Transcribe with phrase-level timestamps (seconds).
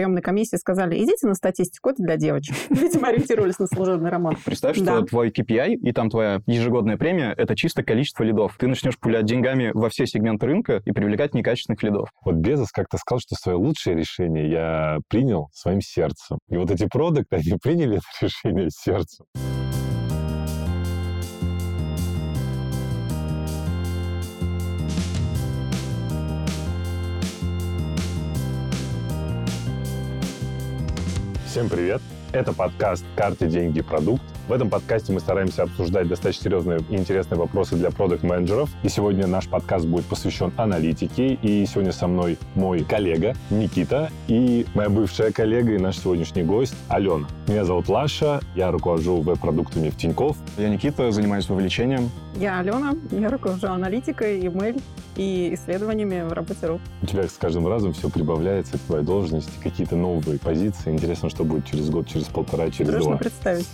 [0.00, 2.56] приемной комиссии сказали, идите на статистику, это для девочек.
[2.70, 4.38] Видимо, ориентировались на служебный роман.
[4.46, 5.02] Представь, что да.
[5.02, 8.56] твой KPI и там твоя ежегодная премия— это чисто количество лидов.
[8.58, 12.08] Ты начнешь пулять деньгами во все сегменты рынка и привлекать некачественных лидов.
[12.24, 16.38] Вот Безос как-то сказал, что свое лучшее решение я принял своим сердцем.
[16.48, 19.26] И вот эти продукты, они приняли это решение сердцем.
[31.50, 32.00] Всем привет!
[32.32, 34.22] Это подкаст «Карты, деньги, продукт».
[34.46, 38.70] В этом подкасте мы стараемся обсуждать достаточно серьезные и интересные вопросы для продукт-менеджеров.
[38.84, 41.34] И сегодня наш подкаст будет посвящен аналитике.
[41.34, 46.76] И сегодня со мной мой коллега Никита и моя бывшая коллега и наш сегодняшний гость
[46.88, 47.26] Алена.
[47.48, 50.36] Меня зовут Лаша, я руковожу веб-продуктами в Тинькофф.
[50.56, 52.12] Я Никита, занимаюсь вовлечением.
[52.36, 54.80] Я Алена, я руковожу аналитикой, email
[55.20, 56.80] и исследованиями в работе РУ.
[57.02, 60.90] У тебя с каждым разом все прибавляется к твоей должности, какие-то новые позиции.
[60.90, 63.16] Интересно, что будет через год, через полтора, через Трудно два.
[63.18, 63.68] представить.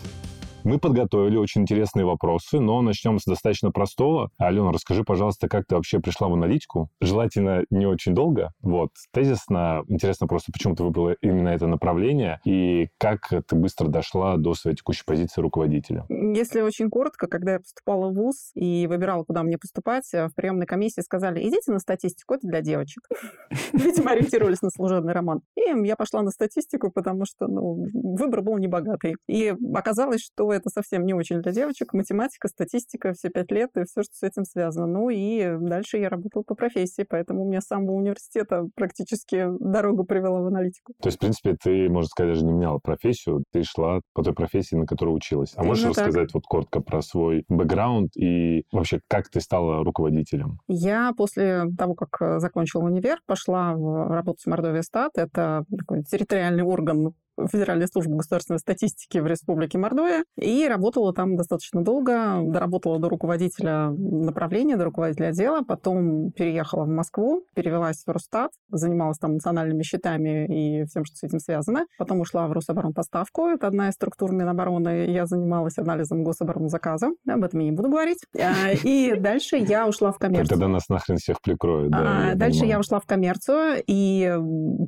[0.66, 4.30] Мы подготовили очень интересные вопросы, но начнем с достаточно простого.
[4.36, 6.90] Алена, расскажи, пожалуйста, как ты вообще пришла в аналитику?
[7.00, 8.50] Желательно не очень долго.
[8.62, 9.84] Вот, тезисно.
[9.86, 14.76] Интересно просто, почему ты выбрала именно это направление и как ты быстро дошла до своей
[14.76, 16.04] текущей позиции руководителя?
[16.08, 20.66] Если очень коротко, когда я поступала в ВУЗ и выбирала, куда мне поступать, в приемной
[20.66, 23.04] комиссии сказали, идите на статистику, это для девочек.
[23.72, 25.42] Видимо, ориентировались на служебный роман.
[25.54, 29.14] И я пошла на статистику, потому что ну, выбор был небогатый.
[29.28, 31.92] И оказалось, что это совсем не очень для девочек.
[31.92, 34.86] Математика, статистика, все пять лет и все, что с этим связано.
[34.86, 40.04] Ну и дальше я работала по профессии, поэтому у меня с самого университета практически дорога
[40.04, 40.94] привела в аналитику.
[41.00, 44.34] То есть, в принципе, ты, можно сказать, даже не меняла профессию, ты шла по той
[44.34, 45.52] профессии, на которой училась.
[45.56, 46.34] А можешь Именно рассказать так.
[46.34, 50.58] вот коротко про свой бэкграунд и вообще, как ты стала руководителем?
[50.68, 55.12] Я после того, как закончила универ, пошла в работу с Мордовия Стат.
[55.16, 57.14] Это такой территориальный орган
[57.50, 60.24] Федеральной службы государственной статистики в Республике Мордовия.
[60.38, 62.40] И работала там достаточно долго.
[62.42, 65.62] Доработала до руководителя направления, до руководителя отдела.
[65.62, 71.22] Потом переехала в Москву, перевелась в Росстат, занималась там национальными счетами и всем, что с
[71.22, 71.86] этим связано.
[71.98, 73.46] Потом ушла в Рособоронпоставку.
[73.48, 75.06] Это одна из структур Минобороны.
[75.10, 77.10] Я занималась анализом гособоронзаказа.
[77.28, 78.18] Об этом я не буду говорить.
[78.38, 80.48] А, и дальше я ушла в коммерцию.
[80.48, 81.90] Тогда нас нахрен всех прикроют.
[81.90, 83.82] Да, а, дальше я ушла в коммерцию.
[83.86, 84.32] И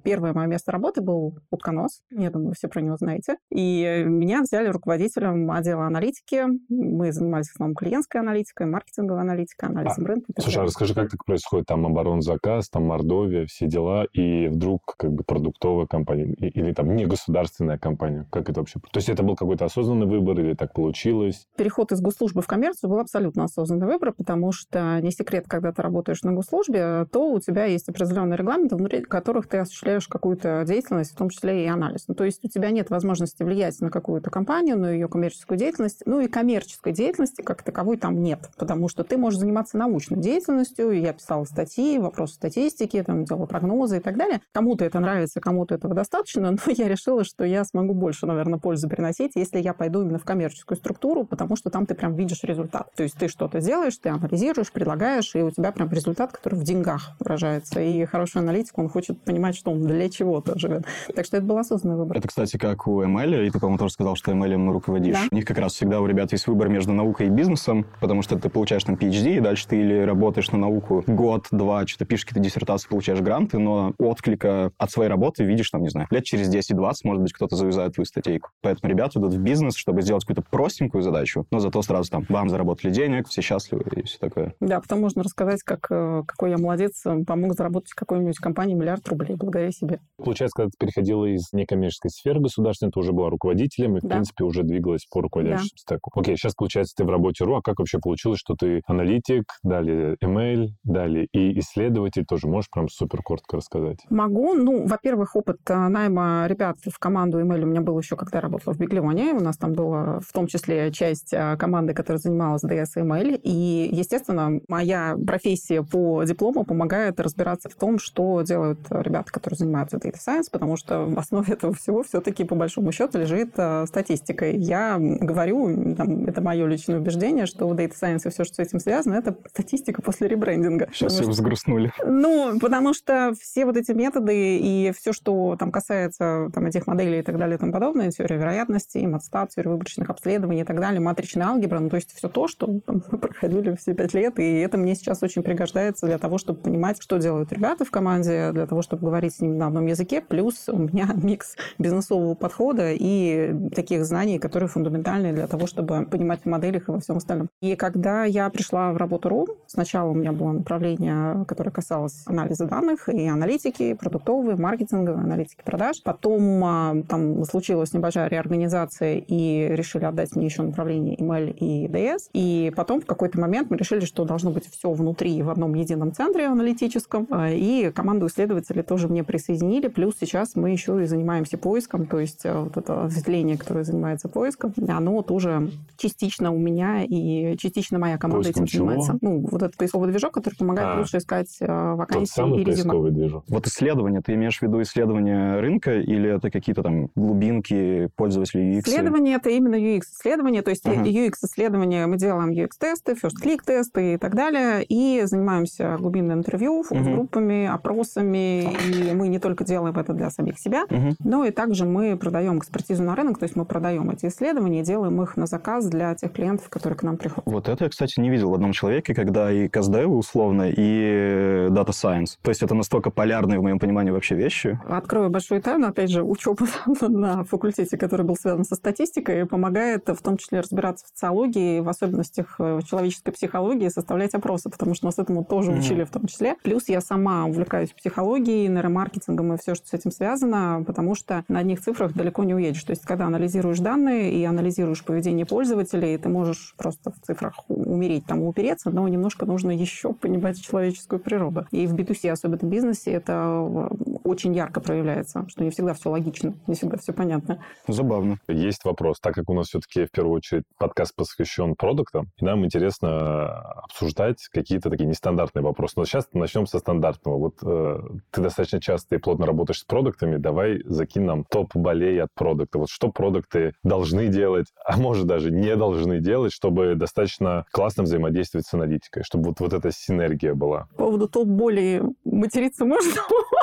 [0.05, 2.01] первое мое место работы был утконос.
[2.11, 3.37] Нет, думаю, все про него знаете.
[3.51, 6.45] И меня взяли руководителем отдела аналитики.
[6.69, 10.33] Мы занимались в основном клиентской аналитикой, маркетинговой аналитикой, анализом а, рынка.
[10.39, 11.67] Слушай, а расскажи, как так происходит?
[11.67, 17.07] Там оборонзаказ, там Мордовия, все дела, и вдруг как бы продуктовая компания или там не
[17.07, 18.27] государственная компания.
[18.31, 18.79] Как это вообще?
[18.81, 21.47] То есть это был какой-то осознанный выбор или так получилось?
[21.57, 25.83] Переход из госслужбы в коммерцию был абсолютно осознанный выбор, потому что не секрет, когда ты
[25.83, 31.13] работаешь на госслужбе, то у тебя есть определенные регламенты, внутри которых ты осуществляешь какую-то деятельность,
[31.13, 32.05] в том числе и анализ.
[32.09, 36.03] Ну, то есть у тебя нет возможности влиять на какую-то компанию, на ее коммерческую деятельность,
[36.07, 40.91] ну и коммерческой деятельности как таковой там нет, потому что ты можешь заниматься научной деятельностью,
[40.93, 44.41] я писала статьи, вопросы статистики, там делала прогнозы и так далее.
[44.53, 48.89] Кому-то это нравится, кому-то этого достаточно, но я решила, что я смогу больше, наверное, пользы
[48.89, 52.93] приносить, если я пойду именно в коммерческую структуру, потому что там ты прям видишь результат.
[52.95, 56.65] То есть ты что-то делаешь, ты анализируешь, предлагаешь, и у тебя прям результат, который в
[56.65, 57.81] деньгах выражается.
[57.81, 60.85] И хороший аналитик, он хочет понимать, что он для чего-то живет.
[61.15, 62.18] Так что это был осознанный выбор.
[62.19, 65.15] Это, кстати, как у ML, и ты, по-моему, тоже сказал, что ML руководишь.
[65.15, 65.29] Да.
[65.31, 68.37] У них как раз всегда у ребят есть выбор между наукой и бизнесом, потому что
[68.37, 72.25] ты получаешь там PhD, и дальше ты или работаешь на науку год, два, что-то пишешь
[72.25, 76.53] какие-то диссертации, получаешь гранты, но отклика от своей работы видишь там, не знаю, лет через
[76.53, 78.51] 10-20, может быть, кто-то завязает твою статейку.
[78.63, 82.49] Поэтому ребята идут в бизнес, чтобы сделать какую-то простенькую задачу, но зато сразу там, вам
[82.49, 84.55] заработали денег, все счастливы и все такое.
[84.59, 89.07] Да, потом можно рассказать, как, э, какой я молодец, э, помог заработать какой-нибудь компании миллиард
[89.09, 90.01] рублей благодаря себе.
[90.17, 94.09] Получается, когда ты переходила из некоммерческой сферы государственной, ты уже была руководителем и, в да.
[94.09, 95.95] принципе, уже двигалась по руководящему да.
[95.95, 96.11] стеку.
[96.15, 100.17] Окей, сейчас, получается, ты в работе РУ, а как вообще получилось, что ты аналитик, далее
[100.23, 102.49] email, далее и исследователь тоже?
[102.49, 103.99] Можешь прям супер коротко рассказать?
[104.11, 104.55] Могу.
[104.55, 108.43] Ну, во-первых, опыт э, найма ребят в команду email у меня был еще, когда я
[108.43, 109.35] работала в Биглионе.
[109.35, 113.41] У нас там была в том числе часть э, команды, которая занималась DS и email.
[113.43, 119.97] И, естественно, моя профессия по диплому помогает разбираться в том, что делают ребята, которые занимаются
[119.97, 123.87] Data Science, потому что в основе этого всего всего все-таки по большому счету лежит э,
[123.87, 124.51] статистика.
[124.51, 128.59] Я говорю, там, это мое личное убеждение, что в Data Science и все, что с
[128.59, 130.89] этим связано, это статистика после ребрендинга.
[130.93, 131.91] Сейчас все взгрустнули.
[132.05, 137.21] Ну, потому что все вот эти методы и все, что там касается там, этих моделей
[137.21, 141.01] и так далее и тому подобное, теория вероятности, матстат, теория выборочных обследований и так далее,
[141.01, 144.59] матричная алгебра, ну, то есть все то, что там, мы проходили все пять лет, и
[144.59, 148.67] это мне сейчас очень пригождается для того, чтобы понимать, что делают ребята в команде, для
[148.67, 153.55] того, чтобы говорить с ними на одном языке, плюс у меня микс бизнесового подхода и
[153.75, 157.49] таких знаний, которые фундаментальные для того, чтобы понимать в моделях и во всем остальном.
[157.61, 162.67] И когда я пришла в работу РУ, сначала у меня было направление, которое касалось анализа
[162.67, 166.03] данных и аналитики, продуктовой, маркетинговой, аналитики продаж.
[166.03, 172.31] Потом а, там случилась небольшая реорганизация и решили отдать мне еще направление ML и DS.
[172.33, 176.13] И потом в какой-то момент мы решили, что должно быть все внутри в одном едином
[176.13, 177.27] центре аналитическом.
[177.31, 179.89] А, и команду исследователей тоже мне присоединили.
[179.89, 184.29] Плюс сейчас мы еще и занимаемся поиском, то есть а, вот это ответвление, которое занимается
[184.31, 189.19] поиском, оно тоже частично у меня и частично моя команда Поиском этим занимается.
[189.21, 190.99] Ну, вот этот поисковый движок, который помогает А.
[190.99, 192.85] лучше искать Тот вакансии самый и резюме.
[192.85, 193.45] поисковый движок.
[193.49, 198.89] Вот исследования, ты имеешь в виду исследования рынка или это какие-то там глубинки пользователей UX?
[198.89, 201.03] Исследование это именно UX-исследование, то есть Ага.
[201.03, 209.13] UX-исследование мы делаем UX-тесты, first-click-тесты и так далее, и занимаемся глубинным интервью, фокус-группами, опросами, и
[209.13, 211.17] мы не только делаем это для самих себя, Мгм.
[211.25, 214.85] но и также мы продаем экспертизу на рынок, то есть мы продаем эти исследования и
[214.85, 217.51] делаем их на заказ для тех клиентов, которые к нам приходят.
[217.51, 221.89] Вот это я, кстати, не видел в одном человеке, когда и каздевы условно, и Data
[221.89, 222.39] Science.
[222.43, 224.79] То есть это настолько полярные, в моем понимании, вообще вещи.
[224.89, 226.65] Открою большую тайну, опять же, учеба
[227.01, 231.89] на факультете, который был связан со статистикой, помогает в том числе разбираться в социологии, в
[231.89, 235.81] особенностях э, человеческой психологии, составлять опросы, потому что нас этому тоже Мгм.
[235.81, 236.55] учили в том числе.
[236.63, 241.61] Плюс я сама увлекаюсь психологией, нейромаркетингом и все, что с этим связано, потому что на
[241.61, 242.85] одних цифрах далеко не уедешь.
[242.85, 248.27] То есть, когда анализируешь данные и анализируешь поведение пользователей, ты можешь просто в цифрах умереть,
[248.27, 251.67] там упереться, но немножко нужно еще понимать человеческую природу.
[251.71, 253.89] И в B2C, особенно в бизнесе, это э,
[254.25, 257.63] очень ярко проявляется, что не всегда все логично, не всегда все понятно.
[257.87, 258.39] Забавно.
[258.49, 259.21] Есть вопрос.
[259.21, 263.49] Так как у нас все-таки в первую очередь подкаст посвящен продуктам, нам интересно
[263.85, 265.95] обсуждать какие-то такие нестандартные вопросы.
[265.97, 267.39] Но сейчас начнем со стандартного.
[267.39, 270.37] Вот э, ты достаточно часто и плотно работаешь с продуктами.
[270.37, 272.79] Давай закинь нам топ болей от продукта.
[272.79, 278.67] Вот что продукты должны делать, а может даже не должны делать, чтобы достаточно классно взаимодействовать
[278.67, 280.87] с аналитикой, чтобы вот, вот эта синергия была.
[280.97, 283.13] По поводу топ-боли материться можно,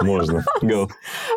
[0.02, 0.44] Можно.
[0.62, 0.88] Go.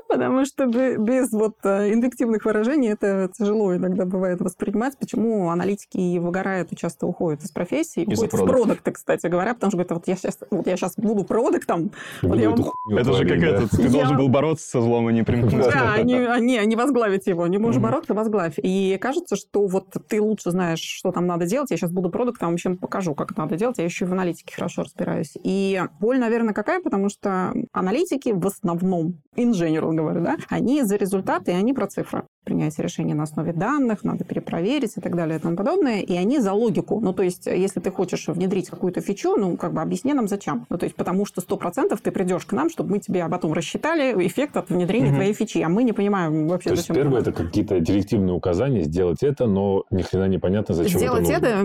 [0.09, 5.99] потому что бе- без вот э, инвективных выражений это тяжело иногда бывает воспринимать, почему аналитики
[5.99, 8.63] и выгорают и часто уходят из профессии, Из-за уходят в продукта.
[8.65, 11.91] продукты, кстати говоря, потому что говорят, вот я сейчас, вот я сейчас буду продуктом,
[12.23, 12.65] Вот я вам-
[12.97, 15.65] Это же как этот, ты Я- должен был бороться со злом, а не примкнуть.
[15.65, 17.47] Да, не, а не, а не возглавить его.
[17.47, 17.91] Не можешь Мгм.
[17.91, 18.55] бороться, возглавь.
[18.63, 21.71] И кажется, что вот ты лучше знаешь, что там надо делать.
[21.71, 23.79] Я сейчас буду продуктом, вообще покажу, как это надо делать.
[23.79, 25.33] Я еще и в аналитике хорошо разбираюсь.
[25.43, 26.81] И боль, наверное, какая?
[26.81, 32.25] Потому что аналитики в основном, general говорю, да, они за результаты, и они про цифры.
[32.45, 36.01] Принятие решений на основе данных, надо перепроверить и так далее и тому подобное.
[36.01, 36.99] И они за логику.
[37.01, 40.67] Ну, то есть, если ты хочешь внедрить какую-то фичу, ну, как бы объясни нам зачем.
[40.71, 43.53] Ну, то есть, потому что 100% ты придешь к нам, чтобы мы тебе а потом
[43.53, 45.15] рассчитали эффект от внедрения Мгм.
[45.17, 49.23] твоей фичи, а мы не понимаем вообще, То есть первое это какие-то директивные указания сделать
[49.23, 51.65] это, но ни хрена непонятно, зачем Сделать это это,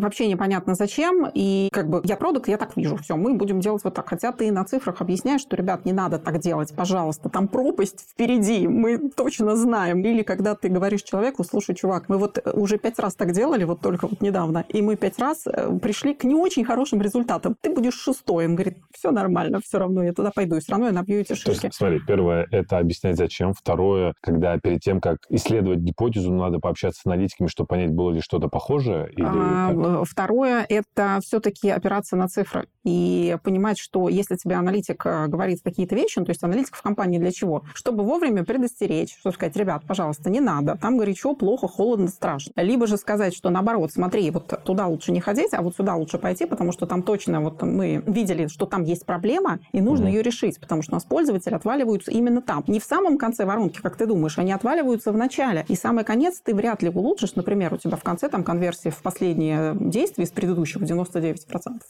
[0.00, 1.28] вообще непонятно зачем.
[1.32, 2.96] И как бы я продукт, я так вижу.
[2.96, 4.08] Все, мы будем делать вот так.
[4.08, 7.28] Хотя ты на цифрах объясняешь, что, ребят, не надо так делать, пожалуйста.
[7.28, 10.00] Там пропасть впереди, мы точно знаем.
[10.00, 13.80] Или когда ты говоришь человеку, слушай, чувак, мы вот уже пять раз так делали, вот
[13.80, 17.56] только вот недавно, и мы пять раз э, пришли к не очень хорошим результатам.
[17.60, 18.46] Ты будешь шестой.
[18.46, 21.28] Он говорит, все нормально, все равно я туда пойду, и все равно я набью эти
[21.28, 21.66] То шишки.
[21.66, 23.52] есть, смотри, первое– это объяснять зачем.
[23.52, 23.73] Второе,
[24.20, 28.48] когда перед тем, как исследовать гипотезу, надо пообщаться с аналитиками, чтобы понять, было ли что-то
[28.48, 29.08] похожее.
[29.12, 35.26] Или А, Второе– это все-таки опираться на цифры и понимать, что если тебе аналитик э,
[35.26, 37.64] говорит какие-то вещи, ну, то есть аналитик в компании для чего?
[37.74, 42.52] Чтобы вовремя предостеречь, что сказать, ребят, пожалуйста, не надо, там горячо, плохо, холодно, страшно.
[42.56, 46.18] Либо же сказать, что наоборот, смотри, вот туда лучше не ходить, а вот сюда лучше
[46.18, 50.14] пойти, потому что там точно вот мы видели, что там есть проблема, и нужно Мгм.
[50.14, 52.64] ее решить, потому что у нас пользователи отваливаются именно там.
[52.66, 55.64] Не в самом конце воронки, как ты думаешь, они отваливаются в начале.
[55.68, 57.34] И самый конец ты вряд ли улучшишь.
[57.34, 61.36] Например, у тебя в конце там конверсия в последнее действие из предыдущего 99%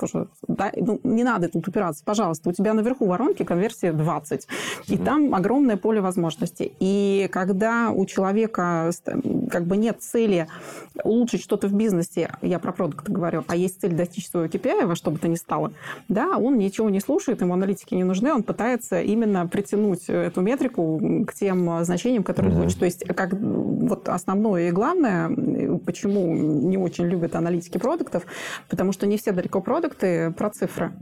[0.01, 0.29] уже.
[0.49, 0.73] Да?
[0.77, 2.51] Ну, не надо тут упираться, пожалуйста.
[2.51, 4.47] У тебя наверху воронки конверсия 20.
[4.89, 6.75] И там огромное поле возможностей.
[6.81, 8.91] И когда у человека
[9.51, 10.49] как бы нет цели
[11.03, 14.95] улучшить что-то в бизнесе, я про продукты говорю, а есть цель достичь своего KPI, во
[14.95, 15.73] что бы то ни стало,
[16.09, 21.25] да, он ничего не слушает, ему аналитики не нужны, он пытается именно притянуть эту метрику
[21.27, 22.63] к тем значениям, которые mm-hmm.
[22.63, 22.79] хочет.
[22.79, 25.29] То есть как вот основное и главное,
[25.85, 28.25] почему не очень любят аналитики продуктов,
[28.69, 30.93] потому что не все далеко продукты про цифры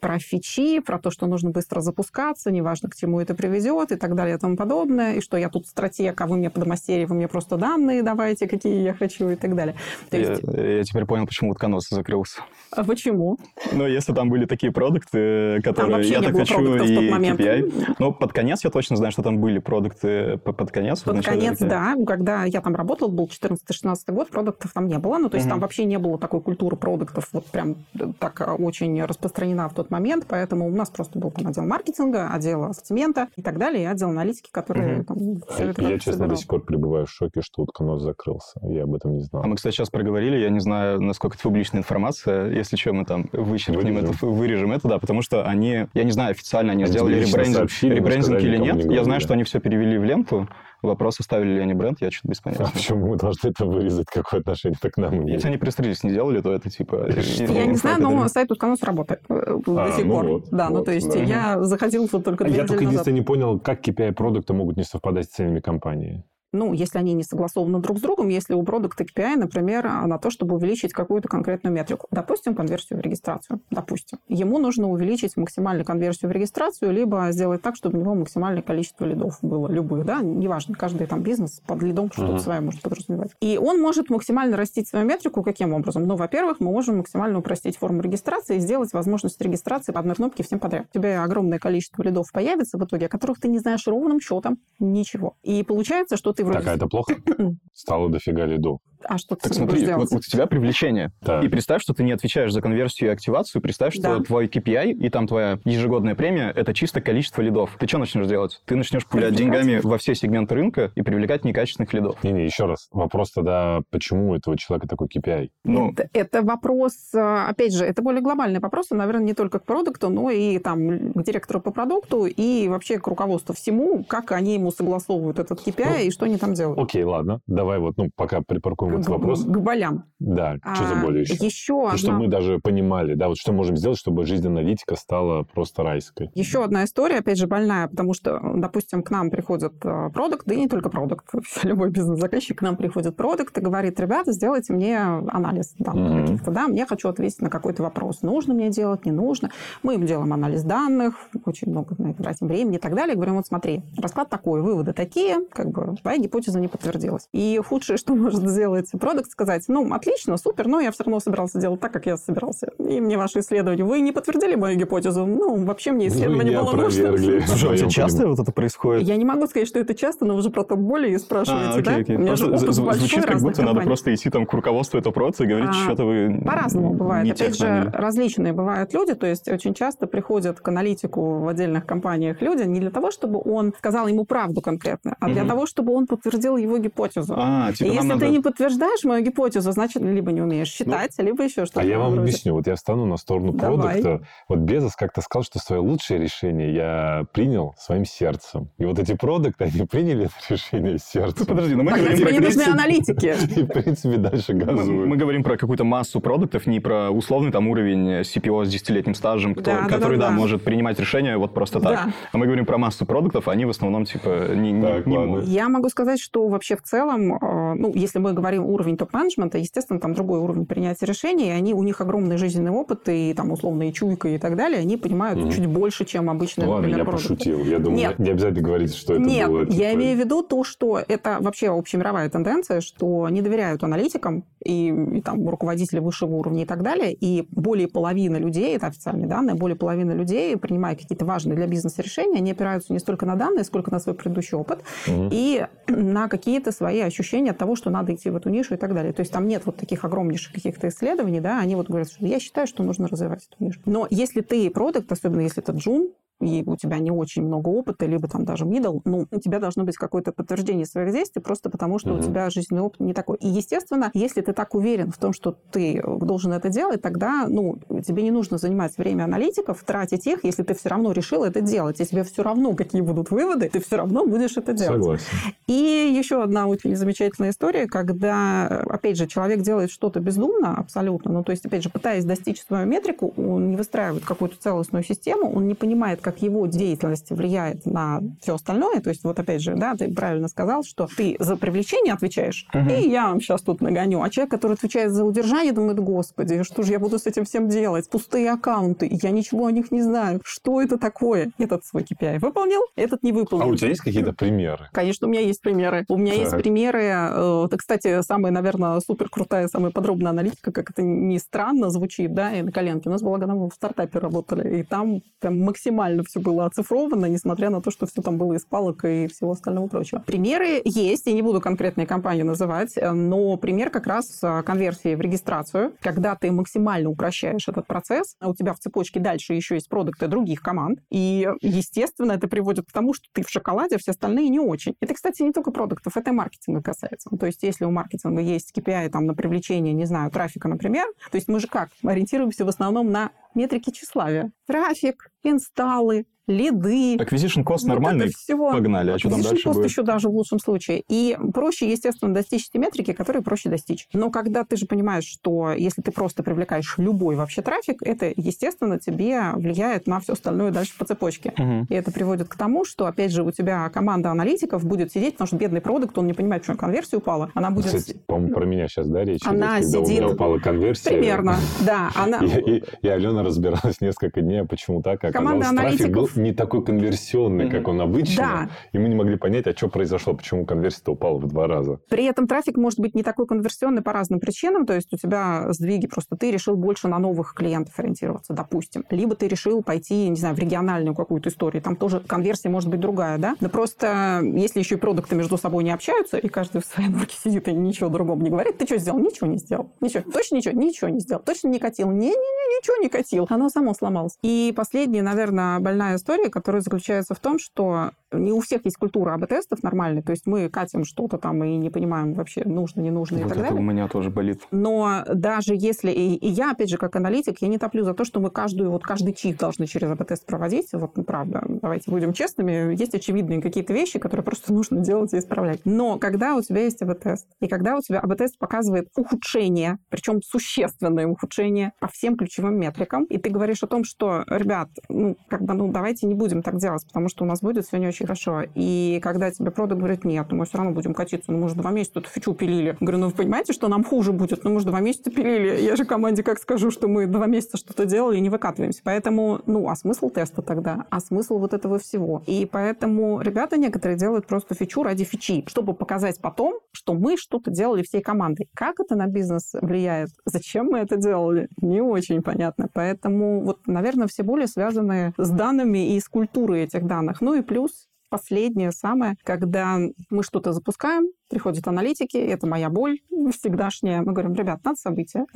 [0.00, 4.14] про фичи, про то, что нужно быстро запускаться, неважно, к чему это приведет и так
[4.14, 7.28] далее и тому подобное, и что я тут стратег, а вы мне подмастерье, вы мне
[7.28, 9.74] просто данные давайте, какие я хочу и так далее.
[10.10, 10.42] То есть...
[10.42, 12.40] я, я теперь понял, почему утконос закрылся.
[12.70, 13.38] А почему?
[13.72, 17.96] Ну, если там были такие продукты, которые я так хочу, и KPI.
[17.98, 21.00] Но под конец я точно знаю, что там были продукты под конец.
[21.02, 21.94] Под конец, да.
[22.06, 25.18] Когда я там работал, был 14-16 год, продуктов там не было.
[25.18, 27.76] Ну, то есть там вообще не было такой культуры продуктов, вот прям
[28.18, 32.64] так очень распространена в тот момент, поэтому у нас просто был там отдел маркетинга, отдел
[32.64, 35.04] ассортимента и так далее, и отдел аналитики, которые угу.
[35.04, 35.18] там
[35.48, 36.30] все это Я, честно, собирал.
[36.30, 38.58] до сих пор пребываю в шоке, что утконос закрылся.
[38.62, 39.42] Я об этом не знал.
[39.42, 42.50] А мы, кстати, сейчас проговорили, я не знаю, насколько это публичная информация.
[42.50, 44.14] Если что, мы там вычеркнем вырежем.
[44.14, 47.70] это, вырежем это, да, потому что они, я не знаю, официально они, они сделали ребрендинг,
[47.82, 48.84] ребрендинг или нет.
[48.84, 50.48] Не я знаю, что они все перевели в ленту,
[50.82, 52.64] Вопрос, оставили ли они бренд, я что-то без понятия.
[52.64, 54.06] А почему мы должны это вырезать?
[54.06, 55.36] Какое отношение-то к нам имеет?
[55.36, 57.08] Если они пресс не делали, то это типа...
[57.10, 60.42] Я не знаю, но сайт Утконос работает э, до а, сих ну пор.
[60.50, 64.54] Да, ну то есть я заходил только Я только единственное не понял, как KPI продукта
[64.54, 68.54] могут не совпадать с целями компании ну, если они не согласованы друг с другом, если
[68.54, 72.06] у продукта KPI, например, на то, чтобы увеличить какую-то конкретную метрику.
[72.10, 73.60] Допустим, конверсию в регистрацию.
[73.70, 74.18] Допустим.
[74.28, 79.04] Ему нужно увеличить максимальную конверсию в регистрацию, либо сделать так, чтобы у него максимальное количество
[79.04, 82.40] лидов было, любых, да, неважно, каждый там бизнес под лидом что-то uh-huh.
[82.40, 83.30] свое может подразумевать.
[83.40, 86.06] И он может максимально растить свою метрику каким образом?
[86.06, 90.42] Ну, во-первых, мы можем максимально упростить форму регистрации и сделать возможность регистрации по одной кнопке
[90.42, 90.86] всем подряд.
[90.94, 94.58] У тебя огромное количество лидов появится в итоге, о которых ты не знаешь ровным счетом
[94.78, 95.36] ничего.
[95.42, 96.60] И получается, что ты вроде...
[96.60, 97.16] Так, а это плохо?
[97.74, 98.78] Стало дофига лидов.
[99.04, 101.12] А что ты Так смотри, вот, вот у тебя привлечение.
[101.20, 101.40] Да.
[101.40, 103.62] И представь, что ты не отвечаешь за конверсию и активацию.
[103.62, 104.20] Представь, что да.
[104.22, 107.76] твой KPI и там твоя ежегодная премия– это чисто количество лидов.
[107.78, 108.62] Ты что начнешь делать?
[108.66, 112.22] Ты начнешь пулять деньгами во все сегменты рынка и привлекать некачественных лидов.
[112.22, 112.88] Не-не, еще раз.
[112.92, 115.50] Вопрос тогда, почему у этого человека такой KPI?
[115.64, 119.64] Ну, это, это вопрос, а, опять же, это более глобальный вопрос, наверное, не только к
[119.64, 124.54] продукту, но и там к директору по продукту и вообще к руководству всему, как они
[124.54, 126.78] ему согласовывают этот KPI ну, и что они там делают.
[126.78, 127.40] Окей, ладно.
[127.46, 130.04] Давай вот, ну, пока припаркуем этот вопрос болям.
[130.18, 131.34] Да, что за боли еще?
[131.34, 131.98] Еще одна...
[131.98, 136.30] Что мы даже понимали, да, вот что можем сделать, чтобы жизнь аналитика стала просто райской.
[136.34, 140.54] Еще одна история, опять же, больная, потому что, допустим, к нам приходит э, продукт, да
[140.54, 141.26] и не только продукт,
[141.62, 146.26] любой бизнес-заказчик к нам приходит продукт и говорит, ребята, сделайте мне анализ данных mm-hmm.
[146.26, 149.50] каких-то, да, мне хочу ответить на какой-то вопрос, нужно мне делать, не нужно.
[149.82, 151.14] Мы им делаем анализ данных,
[151.44, 153.14] очень много на это тратим времени и так далее.
[153.14, 157.28] Говорим, вот смотри, расклад такой, выводы такие, как бы твоя гипотеза не подтвердилась.
[157.32, 161.60] И худшее, что может сделать продукт, сказать, ну, отлично, супер, но я все равно собирался
[161.60, 162.70] делать так, как я собирался.
[162.78, 167.16] И мне ваши исследования, вы не подтвердили мою гипотезу, ну, вообще мне исследование было нужно.
[167.46, 169.06] Слушай, очень часто вот это происходит?
[169.06, 171.82] Я не могу сказать, что это часто, но вы же про то более спрашиваете, а,
[171.82, 171.96] да?
[171.96, 172.16] Окей.
[172.16, 175.44] У меня просто же звучит, как будто надо просто идти там к руководству этого проекта
[175.44, 177.32] и говорить, а, что-то вы По-разному бывает.
[177.32, 182.40] Опять же, различные бывают люди, то есть очень часто приходят к аналитику в отдельных компаниях
[182.40, 186.06] люди не для того, чтобы он сказал ему правду конкретно, а для того, чтобы он
[186.06, 187.34] подтвердил его гипотезу.
[187.36, 191.14] А, типа, и если ты не подтверждаешь мою гипотезу, значит, либо не умеешь ну, считать,
[191.18, 191.80] ну, либо еще что-то.
[191.80, 192.22] А я вам вроде.
[192.22, 192.54] объясню.
[192.54, 194.02] Вот я встану на сторону Давай.
[194.02, 194.26] продукта.
[194.48, 198.70] Вот Безос как-то сказал, что свое лучшее решение я принял своим сердцем.
[198.78, 201.46] И вот эти продукты, они приняли это решение сердцем.
[201.46, 202.32] Подожди, но ну, мы так, говорим про...
[202.32, 203.36] не нужны аналитики.
[203.58, 205.08] И, в принципе, дальше газуют.
[205.08, 209.54] Мы, говорим про какую-то массу продуктов, не про условный там уровень CPO с десятилетним стажем,
[209.54, 211.92] который, да, может принимать решения вот просто так.
[211.92, 212.12] Да.
[212.32, 216.20] А мы говорим про массу продуктов, они в основном, типа, не, не Я могу сказать,
[216.20, 220.66] что вообще в целом, э, ну, если мы говорим уровень топ-менеджмента, естественно, там другой уровень
[220.66, 224.38] принятия решений, и они, у них огромный жизненный опыт, и там условно и чуйка и
[224.38, 227.34] так далее, они понимают mm чуть больше, чем обычные, ну, например, ладно, я продукты.
[227.34, 227.64] пошутил.
[227.64, 228.18] Я думаю, Нет.
[228.18, 229.60] не обязательно говорить, что это Нет, было.
[229.60, 229.80] Нет, типа...
[229.80, 234.88] я имею в виду то, что это вообще общемировая тенденция, что не доверяют аналитикам и,
[234.88, 239.54] и там руководители высшего уровня и так далее, и более половины людей, это официальные данные,
[239.54, 243.64] более половины людей, принимая какие-то важные для бизнеса решения, они опираются не столько на данные,
[243.64, 248.14] сколько на свой предыдущий опыт mm и на какие-то свои ощущения от того, что надо
[248.14, 249.12] идти в эту нишу и так далее.
[249.12, 252.40] То есть там нет вот таких огромнейших каких-то исследований, да, они вот говорят, что я
[252.40, 253.80] считаю, что нужно развивать эту нишу.
[253.86, 258.06] Но если ты продукт, особенно если это джун, и у тебя не очень много опыта,
[258.06, 261.98] либо там даже middle, ну, у тебя должно быть какое-то подтверждение своих действий, просто потому
[261.98, 262.18] что mm-hmm.
[262.18, 263.36] у тебя жизненный опыт не такой.
[263.38, 267.78] И, естественно, если ты так уверен в том, что ты должен это делать, тогда, ну,
[268.06, 271.98] тебе не нужно занимать время аналитиков, тратить их, если ты все равно решил это делать.
[271.98, 275.02] Если тебе все равно, какие будут выводы, ты все равно будешь это делать.
[275.02, 275.26] Согласен.
[275.66, 281.44] И еще одна очень замечательная история, когда, опять же, человек делает что-то бездумно абсолютно, ну,
[281.44, 285.66] то есть, опять же, пытаясь достичь свою метрику, он не выстраивает какую-то целостную систему, он
[285.66, 289.00] не понимает, как его деятельность влияет на все остальное.
[289.00, 292.90] То есть, вот опять же, да, ты правильно сказал, что ты за привлечение отвечаешь, угу.
[292.90, 294.20] и я вам сейчас тут нагоню.
[294.20, 297.68] А человек, который отвечает за удержание, думает, господи, что же я буду с этим всем
[297.68, 298.10] делать?
[298.10, 300.42] Пустые аккаунты, я ничего о них не знаю.
[300.44, 301.50] Что это такое?
[301.56, 303.64] Этот свой KPI выполнил, этот не выполнил.
[303.64, 304.90] А у тебя есть какие-то примеры?
[304.92, 306.04] Конечно, у меня есть примеры.
[306.10, 306.40] У меня так.
[306.42, 307.04] есть примеры.
[307.04, 312.34] Э, это, кстати, самая, наверное, супер крутая, самая подробная аналитика, как это ни странно звучит,
[312.34, 313.08] да, и на коленке.
[313.08, 317.26] У нас была, когда мы в стартапе работали, и там прям максимально все было оцифровано,
[317.26, 320.20] несмотря на то, что все там было из палок и всего остального прочего.
[320.26, 325.20] Примеры есть, я не буду конкретные компании называть, э, но пример как раз конверсии в
[325.20, 329.88] регистрацию, когда ты максимально упрощаешь этот процесс, а у тебя в цепочке дальше еще есть
[329.88, 334.12] продукты других команд, и, естественно, это приводит к тому, что ты в шоколаде, а все
[334.12, 334.94] остальные не очень.
[335.00, 337.30] Это, кстати, не только продуктов, это и маркетинга касается.
[337.36, 341.36] То есть, если у маркетинга есть KPI там, на привлечение, не знаю, трафика, например, то
[341.36, 341.90] есть мы же как?
[342.02, 344.52] Ориентируемся в основном на метрики тщеславия.
[344.66, 347.16] Трафик, инсталлы, лиды.
[347.16, 348.72] Acquisition cost вот нормальный, всего.
[348.72, 349.90] погнали, а что там дальше cost будет?
[349.90, 351.04] еще даже в лучшем случае.
[351.08, 354.08] И проще, естественно, достичь эти метрики, которые проще достичь.
[354.12, 358.98] Но когда ты же понимаешь, что если ты просто привлекаешь любой вообще трафик, это, естественно,
[358.98, 361.52] тебе влияет на все остальное дальше по цепочке.
[361.58, 361.86] Угу.
[361.90, 365.48] И это приводит к тому, что, опять же, у тебя команда аналитиков будет сидеть, потому
[365.48, 367.50] что бедный продукт, он не понимает, почему конверсия упала.
[367.54, 367.86] Она будет...
[367.86, 370.18] Кстати, по-моему, про меня сейчас, да, речь Она идет, когда сидит...
[370.18, 371.10] у меня упала конверсия.
[371.10, 372.10] Примерно, да.
[372.14, 372.38] Она...
[372.48, 376.37] И, и, и Алена разбиралась несколько дней, почему так, как Команда аналитиков...
[376.38, 377.70] не такой конверсионный, mm-hmm.
[377.70, 378.42] как он обычно.
[378.42, 378.70] Да.
[378.92, 382.00] И мы не могли понять, а что произошло, почему конверсия упала в два раза.
[382.08, 384.86] При этом трафик может быть не такой конверсионный по разным причинам.
[384.86, 389.04] То есть у тебя сдвиги, просто ты решил больше на новых клиентов ориентироваться, допустим.
[389.10, 391.82] Либо ты решил пойти, не знаю, в региональную какую-то историю.
[391.82, 393.56] Там тоже конверсия может быть другая, да?
[393.60, 397.36] Но просто если еще и продукты между собой не общаются, и каждый в своей норке
[397.36, 399.18] сидит и ничего другому не говорит, ты что сделал?
[399.18, 399.92] Ничего не сделал.
[400.00, 400.22] Ничего.
[400.30, 400.78] Точно ничего?
[400.78, 401.42] Ничего не сделал.
[401.42, 402.10] Точно не катил?
[402.10, 403.46] Не-не-не, ничего не катил.
[403.50, 404.36] Оно само сломалось.
[404.42, 409.34] И последняя, наверное, больная история, которая заключается в том, что не у всех есть культура
[409.34, 413.38] АБ-тестов нормальная, то есть мы катим что-то там и не понимаем вообще, нужно, не нужно
[413.38, 413.80] вот и так это далее.
[413.80, 414.60] у меня тоже болит.
[414.70, 416.10] Но даже если...
[416.10, 418.90] И, и я, опять же, как аналитик, я не топлю за то, что мы каждую,
[418.90, 420.88] вот каждый чих должны через АБ-тест проводить.
[420.92, 425.38] Вот, ну, правда, давайте будем честными, есть очевидные какие-то вещи, которые просто нужно делать и
[425.38, 425.80] исправлять.
[425.84, 431.26] Но когда у тебя есть АБ-тест, и когда у тебя АБ-тест показывает ухудшение, причем существенное
[431.26, 435.74] ухудшение по всем ключевым метрикам, и ты говоришь о том, что, ребят, ну, как бы,
[435.74, 438.62] ну, давайте не будем так делать, потому что у нас будет все не очень хорошо.
[438.74, 441.74] И когда тебе продукт говорит, нет, ну, мы все равно будем катиться, ну, мы же
[441.74, 442.96] два месяца эту фичу пилили.
[443.00, 444.64] Говорю, ну, вы понимаете, что нам хуже будет?
[444.64, 445.80] Ну, мы же два месяца пилили.
[445.80, 449.00] Я же команде как скажу, что мы два месяца что-то делали и не выкатываемся.
[449.04, 451.06] Поэтому, ну, а смысл теста тогда?
[451.10, 452.42] А смысл вот этого всего?
[452.46, 457.70] И поэтому ребята некоторые делают просто фичу ради фичи, чтобы показать потом, что мы что-то
[457.70, 458.68] делали всей командой.
[458.74, 460.30] Как это на бизнес влияет?
[460.44, 461.68] Зачем мы это делали?
[461.80, 462.88] Не очень понятно.
[462.92, 467.40] Поэтому вот, наверное, все боли связаны с данными и с культурой этих данных.
[467.40, 469.98] Ну и плюс последнее самое, когда
[470.30, 473.20] мы что-то запускаем, приходят аналитики, это моя боль
[473.52, 474.22] всегдашняя.
[474.22, 475.46] Мы говорим, ребят, надо события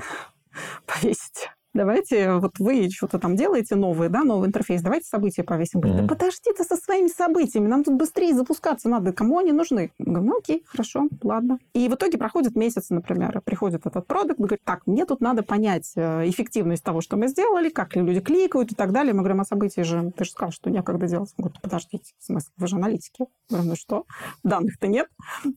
[0.87, 5.81] повесить давайте, вот вы что-то там делаете новое, да, новый интерфейс, давайте события повесим.
[5.81, 9.91] Говорит, да подожди ты со своими событиями, нам тут быстрее запускаться надо, кому они нужны?
[9.99, 11.59] Говорю, ну окей, хорошо, ладно.
[11.75, 15.93] И в итоге проходит месяц, например, приходит этот продукт, говорит, так, мне тут надо понять
[15.97, 19.15] э, эффективность того, что мы сделали, как люди кликают и так далее.
[19.15, 21.33] Мы говорим, а события же, ты же сказал, что некогда делать.
[21.39, 23.27] Он говорит, подождите, в смысле, вы же аналитики.
[23.49, 24.05] Я говорю, ну что,
[24.43, 25.09] данных-то нет,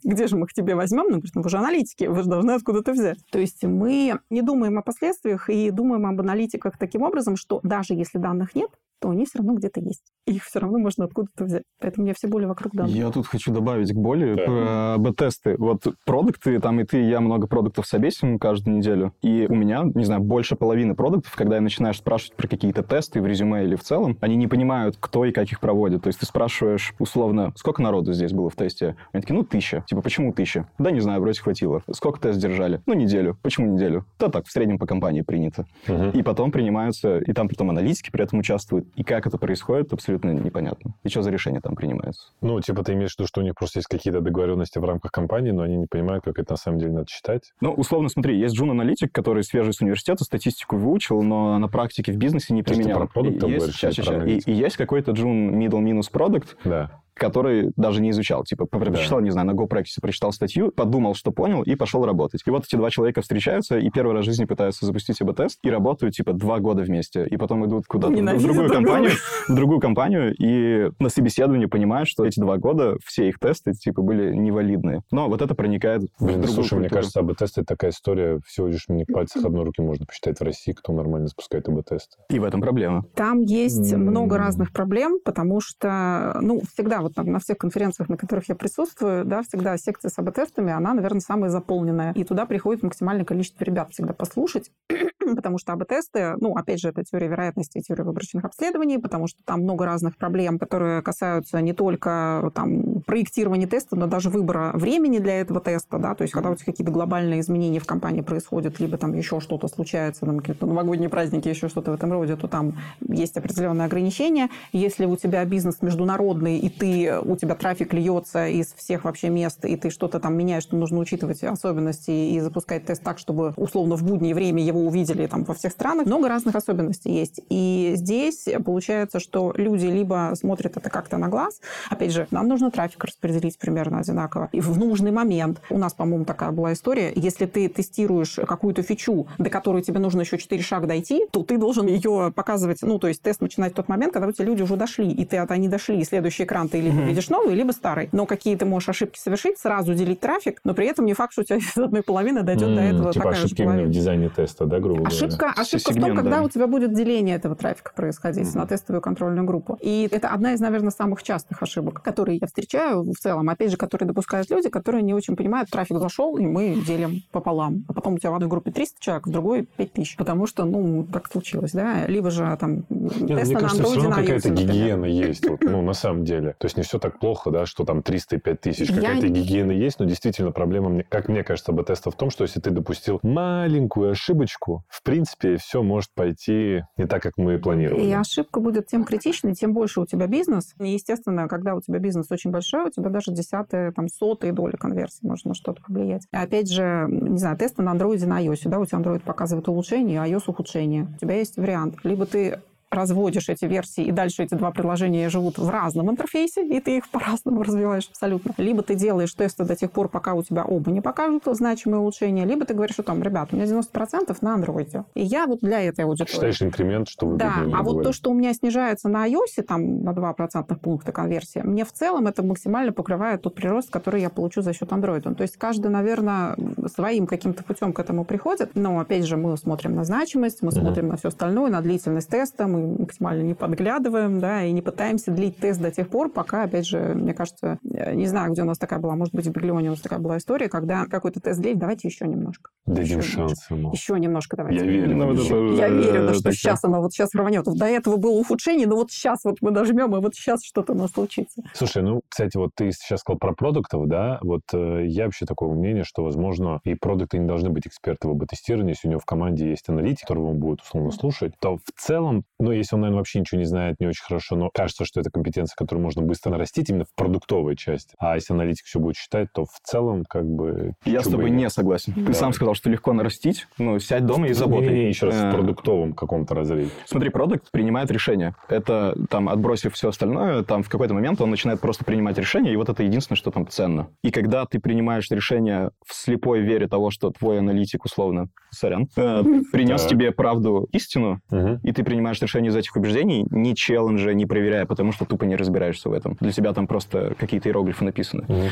[0.04, 1.06] где же мы их тебе возьмем?
[1.06, 3.20] Он говорит, ну вы же аналитики, вы же должны откуда-то взять.
[3.32, 7.94] То есть мы не думаем о последствиях и думаем об аналитиках таким образом, что даже
[7.94, 10.04] если данных нет, то они все равно где-то есть.
[10.26, 11.64] Их все равно можно откуда-то взять.
[11.80, 12.96] Поэтому я все боли вокруг данных.
[12.96, 14.44] Я тут хочу добавить к боли да.
[14.44, 15.56] про б-тесты.
[15.58, 19.14] Вот продукты, там и ты, и я много продуктов собесим каждую неделю.
[19.22, 23.22] И у меня, не знаю, больше половины продуктов, когда я начинаю спрашивать про какие-то тесты
[23.22, 26.04] в резюме или в целом, они не понимают, кто и как их проводит.
[26.04, 28.96] То есть ты спрашиваешь условно, сколько народу здесь было в тесте?
[29.12, 29.84] Они такие, ну, тысяча.
[29.88, 30.68] Типа, почему тысяча?
[30.80, 31.84] Да, не знаю, вроде хватило.
[31.92, 32.82] Сколько тест держали?
[32.86, 33.38] Ну, неделю.
[33.42, 34.06] Почему неделю?
[34.20, 35.66] Да так, в среднем по компании принято.
[35.88, 36.18] Угу.
[36.18, 40.32] И потом принимаются, и там потом аналитики при этом участвуют, и как это происходит, абсолютно
[40.32, 40.94] непонятно.
[41.04, 42.32] И что за решение там принимается.
[42.42, 45.12] Ну, типа ты имеешь в виду, что у них просто есть какие-то договоренности в рамках
[45.12, 47.54] компании, но они не понимают, как это на самом деле надо считать?
[47.62, 52.18] Ну, условно, смотри, есть джун-аналитик, который свежий с университета, статистику выучил, но на практике в
[52.18, 53.00] бизнесе не применял.
[53.02, 56.58] Ты про продукт есть, говоришь, сейчас, сейчас, и, и есть какой-то джун middle минус продукт,
[56.64, 58.44] да который даже не изучал.
[58.44, 59.26] Типа, прочитал, да.
[59.26, 62.42] не знаю, на GoPractice прочитал статью, подумал, что понял, и пошел работать.
[62.46, 65.70] И вот эти два человека встречаются, и первый раз в жизни пытаются запустить АБ-тест, и
[65.70, 67.26] работают, типа, два года вместе.
[67.28, 69.12] И потом идут куда-то в другую компанию,
[69.48, 74.02] в другую компанию, и на собеседовании понимают, что эти два года все их тесты, типа,
[74.02, 75.02] были невалидные.
[75.12, 76.80] Но вот это проникает Блин, в другую слушай, культуру.
[76.82, 80.44] мне кажется, АБ-тесты— это такая история, всего лишь мне пальцах одной руки можно посчитать в
[80.44, 82.18] России, кто нормально запускает АБ-тесты.
[82.30, 83.06] И в этом проблема.
[83.16, 83.98] Там есть mm-hmm.
[83.98, 89.26] много разных проблем, потому что, ну, всегда вот на всех конференциях на которых я присутствую,
[89.26, 92.14] да, всегда секция с АБ-тестами, она, наверное, самая заполненная.
[92.14, 94.72] И туда приходит максимальное количество ребят всегда послушать,
[95.36, 99.62] потому что АБ-тесты, ну, опять же, это теория вероятности, теория выборочных обследований, потому что там
[99.62, 105.42] много разных проблем, которые касаются не только там проектирования теста, но даже выбора времени для
[105.42, 108.98] этого теста, да, то есть когда у тебя какие-то глобальные изменения в компании происходят, либо
[108.98, 112.80] там еще что-то случается, там какие-то новогодние праздники, еще что-то в этом роде, то там
[113.08, 114.50] есть определенные ограничения.
[114.72, 119.66] Если у тебя бизнес международный, и ты, у тебя трафик льется из всех вообще мест,
[119.66, 123.96] и ты что-то там меняешь, что нужно учитывать особенности и запускать тест так, чтобы условно
[123.96, 126.06] в буднее время его увидели там во всех странах.
[126.06, 127.42] Много разных особенностей есть.
[127.50, 132.72] И здесь получается, что люди либо смотрят это как-то на глаз, опять же, нам нужно
[132.72, 135.62] трафик распределить примерно одинаково, и в нужный момент.
[135.70, 140.22] У нас, по-моему, такая была история, если ты тестируешь какую-то фичу, до которой тебе нужно
[140.22, 143.76] еще 4 шага дойти, то ты должен ее показывать, ну, то есть тест начинать в
[143.76, 146.70] тот момент, когда у тебя люди уже дошли, и ты, они дошли, и следующий экран
[146.70, 148.10] ты либо видишь новый, либо старый.
[148.12, 151.42] Но какие ты можешь ошибки совершить, сразу делить трафик, но при этом не факт, что
[151.42, 154.30] у тебя из одной половины дойдет mm, до этого типа такая ошибки именно в дизайне
[154.30, 155.54] теста, да, грубо ошибка, говоря?
[155.58, 156.44] Ошибка Сегмент, в том, когда да.
[156.44, 158.58] у тебя будет деление этого трафика происходить mm.
[158.58, 159.78] на тестовую контрольную группу.
[159.82, 163.50] И это одна из, наверное, самых частых ошибок, которые я встречаю в целом.
[163.50, 167.86] Опять же, которые допускают люди, которые не очень понимают, трафик зашел, и мы делим пополам.
[167.88, 170.18] А потом у тебя в одной группе 300 человек, в другой 5000.
[170.18, 172.06] Потому что, ну, так случилось, да.
[172.08, 175.82] Либо же там Нет, тест мне на кажется, все равно какая-то гигиена есть, вот, ну,
[175.82, 176.56] на самом деле.
[176.58, 179.32] То есть не все так плохо, да, что там 300 и 5000 тысяч, какая-то я...
[179.32, 183.20] гигиена есть, но действительно проблема, как мне кажется, об-теста в том, что если ты допустил
[183.24, 188.06] маленькую ошибочку, в принципе, все может пойти не так, как мы планировали.
[188.06, 190.74] И ошибка будет тем критичной, тем больше у тебя бизнес.
[190.80, 194.76] И, естественно, когда у тебя бизнес очень большой, у тебя даже десятые, там, сотые доли
[194.76, 196.24] конверсии может на что-то повлиять.
[196.32, 198.62] И опять же, не знаю, тесты на и на iOS.
[198.66, 201.08] Да, у тебя Android показывает улучшение, а iOS ухудшение.
[201.16, 201.98] У тебя есть вариант.
[202.04, 202.60] Либо ты
[202.96, 207.10] разводишь эти версии, и дальше эти два приложения живут в разном интерфейсе, и ты их
[207.12, 208.54] по-разному развиваешь абсолютно.
[208.58, 212.46] Либо ты делаешь тесты до тех пор, пока у тебя оба не покажут значимые улучшения,
[212.46, 215.06] либо ты говоришь, что там, ребят, у меня 90% на андроиде.
[215.14, 216.32] И я вот для этой аудитории.
[216.32, 220.04] Считаешь инкремент, что вы Да, а вот то, что у меня снижается на iOS, там
[220.04, 224.62] на 2% пункта конверсия, мне в целом это максимально покрывает тот прирост, который я получу
[224.62, 225.36] за счет андроида.
[225.36, 226.56] То есть каждый, наверное,
[226.94, 228.72] своим каким-то путем к этому приходит.
[228.76, 230.80] Но, опять же, мы смотрим на значимость, мы uh-huh.
[230.80, 235.32] смотрим на все остальное, на длительность теста, мы максимально не подглядываем, да, и не пытаемся
[235.32, 238.78] длить тест до тех пор, пока, опять же, мне кажется, не знаю, где у нас
[238.78, 241.78] такая была, может быть, в Биглионе у нас такая была история, когда какой-то тест длить,
[241.78, 242.72] давайте еще немножко.
[242.86, 243.92] Дадим еще шанс ему.
[243.92, 244.86] Еще немножко давайте.
[244.86, 245.16] Я верю.
[245.16, 247.66] Ну, еще, это, я верю, да, что сейчас оно вот сейчас рванет.
[247.66, 250.96] До этого было ухудшение, но вот сейчас вот мы нажмем, и вот сейчас что-то у
[250.96, 251.64] нас случится.
[251.74, 255.74] Слушай, ну, кстати, вот ты сейчас сказал про продуктов, да, вот э, я вообще такого
[255.74, 259.26] мнения, что, возможно, и продукты не должны быть эксперты в об-тестировании, если у него в
[259.26, 263.20] команде есть аналитик, которого он будет условно слушать, то в целом, ну, если он, наверное,
[263.20, 266.50] вообще ничего не знает, не очень хорошо, но кажется, что это компетенция, которую можно быстро
[266.50, 268.16] нарастить именно в продуктовой части.
[268.18, 270.94] А если аналитик все будет считать, то в целом как бы...
[271.06, 272.14] Я с тобой не согласен.
[272.16, 272.26] Да.
[272.26, 273.68] Ты сам сказал, что легко нарастить.
[273.78, 274.90] Ну, сядь дома и заботай.
[274.90, 276.90] Не, не, еще раз, в э, продуктовом каком-то разрезе.
[277.06, 278.56] Смотри, продукт принимает решение.
[278.68, 282.78] Это, там, отбросив все остальное, там, в какой-то момент он начинает просто принимать решение, и
[282.78, 284.08] вот это единственное, что там ценно.
[284.24, 289.44] И когда ты принимаешь решение в слепой вере того, что твой аналитик, условно, сорян, э,
[289.72, 291.42] принес тебе правду, истину,
[291.84, 295.56] и ты принимаешь решение из этих убеждений, ни челленджа не проверяя, потому что тупо не
[295.56, 296.38] разбираешься в этом.
[296.40, 298.44] Для тебя там просто какие-то иероглифы написаны.
[298.48, 298.70] Mm-hmm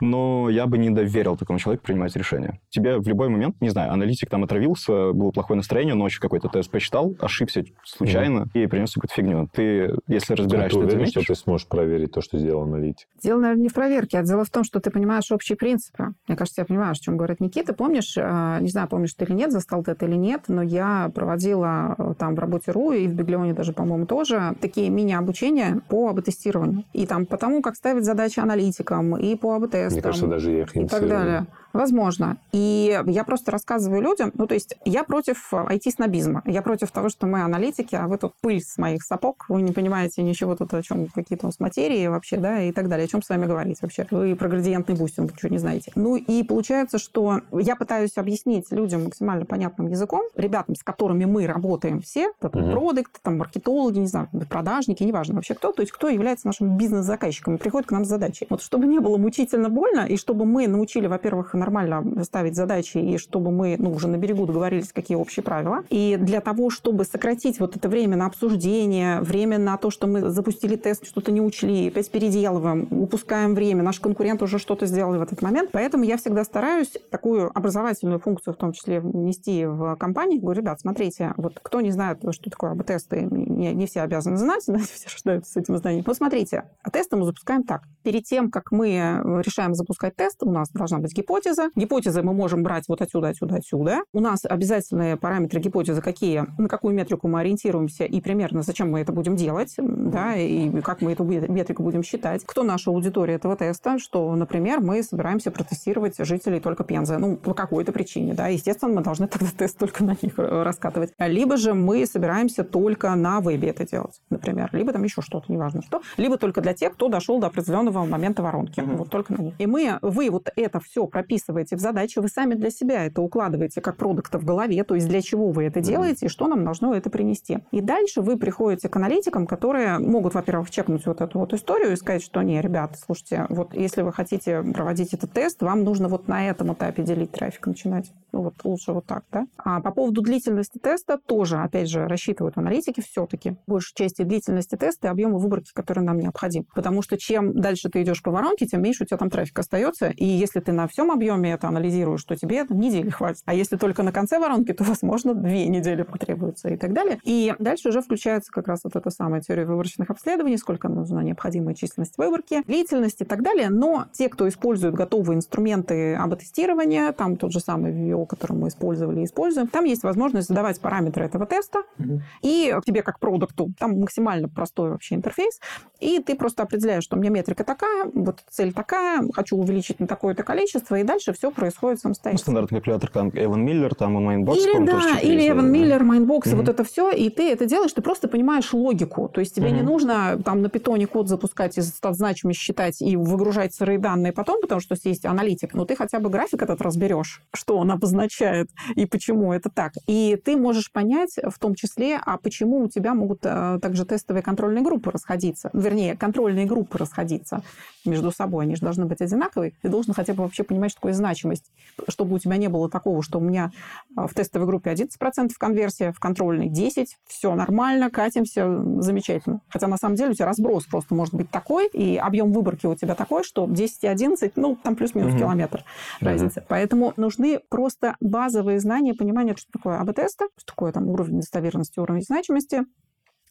[0.00, 2.60] но я бы не доверил такому человеку принимать решения.
[2.70, 6.70] Тебе в любой момент, не знаю, аналитик там отравился, было плохое настроение, ночью какой-то тест
[6.70, 8.62] посчитал, ошибся случайно mm-hmm.
[8.64, 9.48] и принес какую-то фигню.
[9.52, 13.06] Ты, если разбираешься, а ты, ты уверен, что ты сможешь проверить то, что сделал аналитик?
[13.22, 16.14] Дело, наверное, не в проверке, а дело в том, что ты понимаешь общие принципы.
[16.28, 17.72] Мне кажется, я понимаю, о чем говорит Никита.
[17.72, 21.10] Помнишь, э, не знаю, помнишь ты или нет, застал ты это или нет, но я
[21.14, 26.08] проводила э, там в работе РУ и в Биглионе даже, по-моему, тоже такие мини-обучения по
[26.10, 26.84] АБ-тестированию.
[26.92, 29.94] И там по тому, как ставить задачи аналитикам, и по АБ-тесту, тестам.
[29.94, 31.46] Мне кажется, даже я их И так далее.
[31.72, 32.38] Возможно.
[32.52, 36.42] И я просто рассказываю людям, ну, то есть я против IT-снобизма.
[36.46, 39.72] Я против того, что мы аналитики, а вы тут пыль с моих сапог, вы не
[39.72, 43.04] понимаете ничего тут о чем, какие-то у нас материи вообще, да, и так далее.
[43.04, 44.06] О чем с вами говорить вообще?
[44.10, 45.92] Вы про градиентный бустинг ничего не знаете.
[45.94, 51.46] Ну, и получается, что я пытаюсь объяснить людям максимально понятным языком, ребятам, с которыми мы
[51.46, 52.70] работаем все, это угу.
[52.70, 57.56] продукт, там, маркетологи, не знаю, продажники, неважно вообще кто, то есть кто является нашим бизнес-заказчиком
[57.56, 58.46] и приходит к нам с задачей.
[58.50, 63.18] Вот чтобы не было мучительно больно, и чтобы мы научили, во-первых, нормально ставить задачи, и
[63.18, 65.84] чтобы мы ну, уже на берегу договорились, какие общие правила.
[65.90, 70.30] И для того, чтобы сократить вот это время на обсуждение, время на то, что мы
[70.30, 75.22] запустили тест, что-то не учли, опять переделываем, упускаем время, наш конкурент уже что-то сделал в
[75.22, 75.70] этот момент.
[75.72, 80.38] Поэтому я всегда стараюсь такую образовательную функцию в том числе внести в компании.
[80.38, 84.64] Говорю, ребят, смотрите, вот кто не знает, что такое АБ-тесты, не, не все обязаны знать,
[84.66, 86.04] да, все рождаются с этим знанием.
[86.06, 87.82] Вот смотрите, тесты мы запускаем так.
[88.02, 91.45] Перед тем, как мы решаем запускать тест, у нас должна быть гипотеза.
[91.76, 94.02] Гипотезы мы можем брать вот отсюда, отсюда, отсюда.
[94.12, 99.00] У нас обязательные параметры гипотезы какие, на какую метрику мы ориентируемся и примерно зачем мы
[99.00, 102.44] это будем делать, да, и как мы эту метрику будем считать.
[102.44, 107.54] Кто наша аудитория этого теста, что, например, мы собираемся протестировать жителей только Пензы, ну, по
[107.54, 111.12] какой-то причине, да, естественно, мы должны тогда тест только на них раскатывать.
[111.18, 115.82] Либо же мы собираемся только на вебе это делать, например, либо там еще что-то, неважно
[115.82, 118.96] что, либо только для тех, кто дошел до определенного момента воронки, mm-hmm.
[118.96, 119.54] вот только на них.
[119.58, 123.80] И мы, вы вот это все прописываете в задачу, вы сами для себя это укладываете
[123.80, 126.94] как продукта в голове, то есть для чего вы это делаете и что нам должно
[126.94, 127.58] это принести.
[127.70, 131.96] И дальше вы приходите к аналитикам, которые могут, во-первых, чекнуть вот эту вот историю и
[131.96, 136.28] сказать, что не, ребята, слушайте, вот если вы хотите проводить этот тест, вам нужно вот
[136.28, 138.12] на этом этапе делить трафик, начинать.
[138.32, 139.46] Ну вот лучше вот так, да.
[139.58, 143.56] А по поводу длительности теста тоже, опять же, рассчитывают аналитики все-таки.
[143.66, 146.66] Большей части длительности теста и объема выборки, который нам необходим.
[146.74, 150.08] Потому что чем дальше ты идешь по воронке, тем меньше у тебя там трафик остается.
[150.08, 153.42] И если ты на всем объеме это анализируешь, то тебе недели хватит.
[153.44, 157.18] А если только на конце воронки, то, возможно, две недели потребуется и так далее.
[157.24, 161.74] И дальше уже включается как раз вот эта самая теория выборочных обследований, сколько нужна необходимая
[161.74, 163.70] численность выборки, длительность и так далее.
[163.70, 169.20] Но те, кто использует готовые инструменты АБ-тестирования, там тот же самый VWO, который мы использовали
[169.20, 172.20] и используем, там есть возможность задавать параметры этого теста, угу.
[172.42, 175.60] и тебе как продукту, там максимально простой вообще интерфейс,
[176.00, 180.06] и ты просто определяешь, что у меня метрика такая, вот цель такая, хочу увеличить на
[180.06, 182.42] такое-то количество, и дальше все происходит самостоятельно.
[182.42, 184.58] Стандартный калькулятор, там Эван Миллер, там он Mindbox.
[184.58, 186.58] Или, да, или Эван Миллер, Mindbox, угу.
[186.58, 189.28] вот это все, и ты это делаешь, ты просто понимаешь логику.
[189.28, 189.76] То есть тебе угу.
[189.76, 194.60] не нужно там на питоне код запускать и значимость считать и выгружать сырые данные потом,
[194.60, 199.06] потому что есть аналитик, но ты хотя бы график этот разберешь, что он обозначает и
[199.06, 199.92] почему это так.
[200.06, 204.42] И ты можешь понять в том числе, а почему у тебя могут а, также тестовые
[204.42, 205.70] контрольные группы расходиться.
[205.72, 207.62] Вернее, контрольные группы расходиться
[208.04, 208.64] между собой.
[208.64, 209.72] Они же должны быть одинаковые.
[209.82, 211.70] Ты должен хотя бы вообще понимать, что такое значимость,
[212.08, 213.70] чтобы у тебя не было такого, что у меня
[214.16, 219.60] а, в тестовой группе 11% конверсия, в контрольной 10%, все нормально, катимся, замечательно.
[219.68, 222.94] Хотя на самом деле у тебя разброс просто может быть такой, и объем выборки у
[222.96, 225.38] тебя такой, что 10 и 11, ну, там плюс-минус угу.
[225.38, 225.84] километр
[226.20, 226.60] разница.
[226.60, 226.66] Угу.
[226.68, 232.22] Поэтому нужны просто базовые знания, понимание, что такое АБ-теста, что такое там уровень достоверности, уровень
[232.22, 232.82] значимости,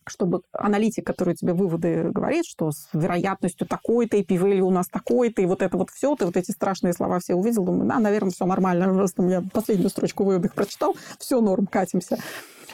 [0.09, 5.41] чтобы аналитик, который тебе выводы говорит, что с вероятностью такой-то, и p у нас такой-то,
[5.41, 8.31] и вот это вот все, ты вот эти страшные слова все увидел, думаю, да, наверное,
[8.31, 12.17] все нормально, просто я последнюю строчку выводов прочитал, все норм, катимся.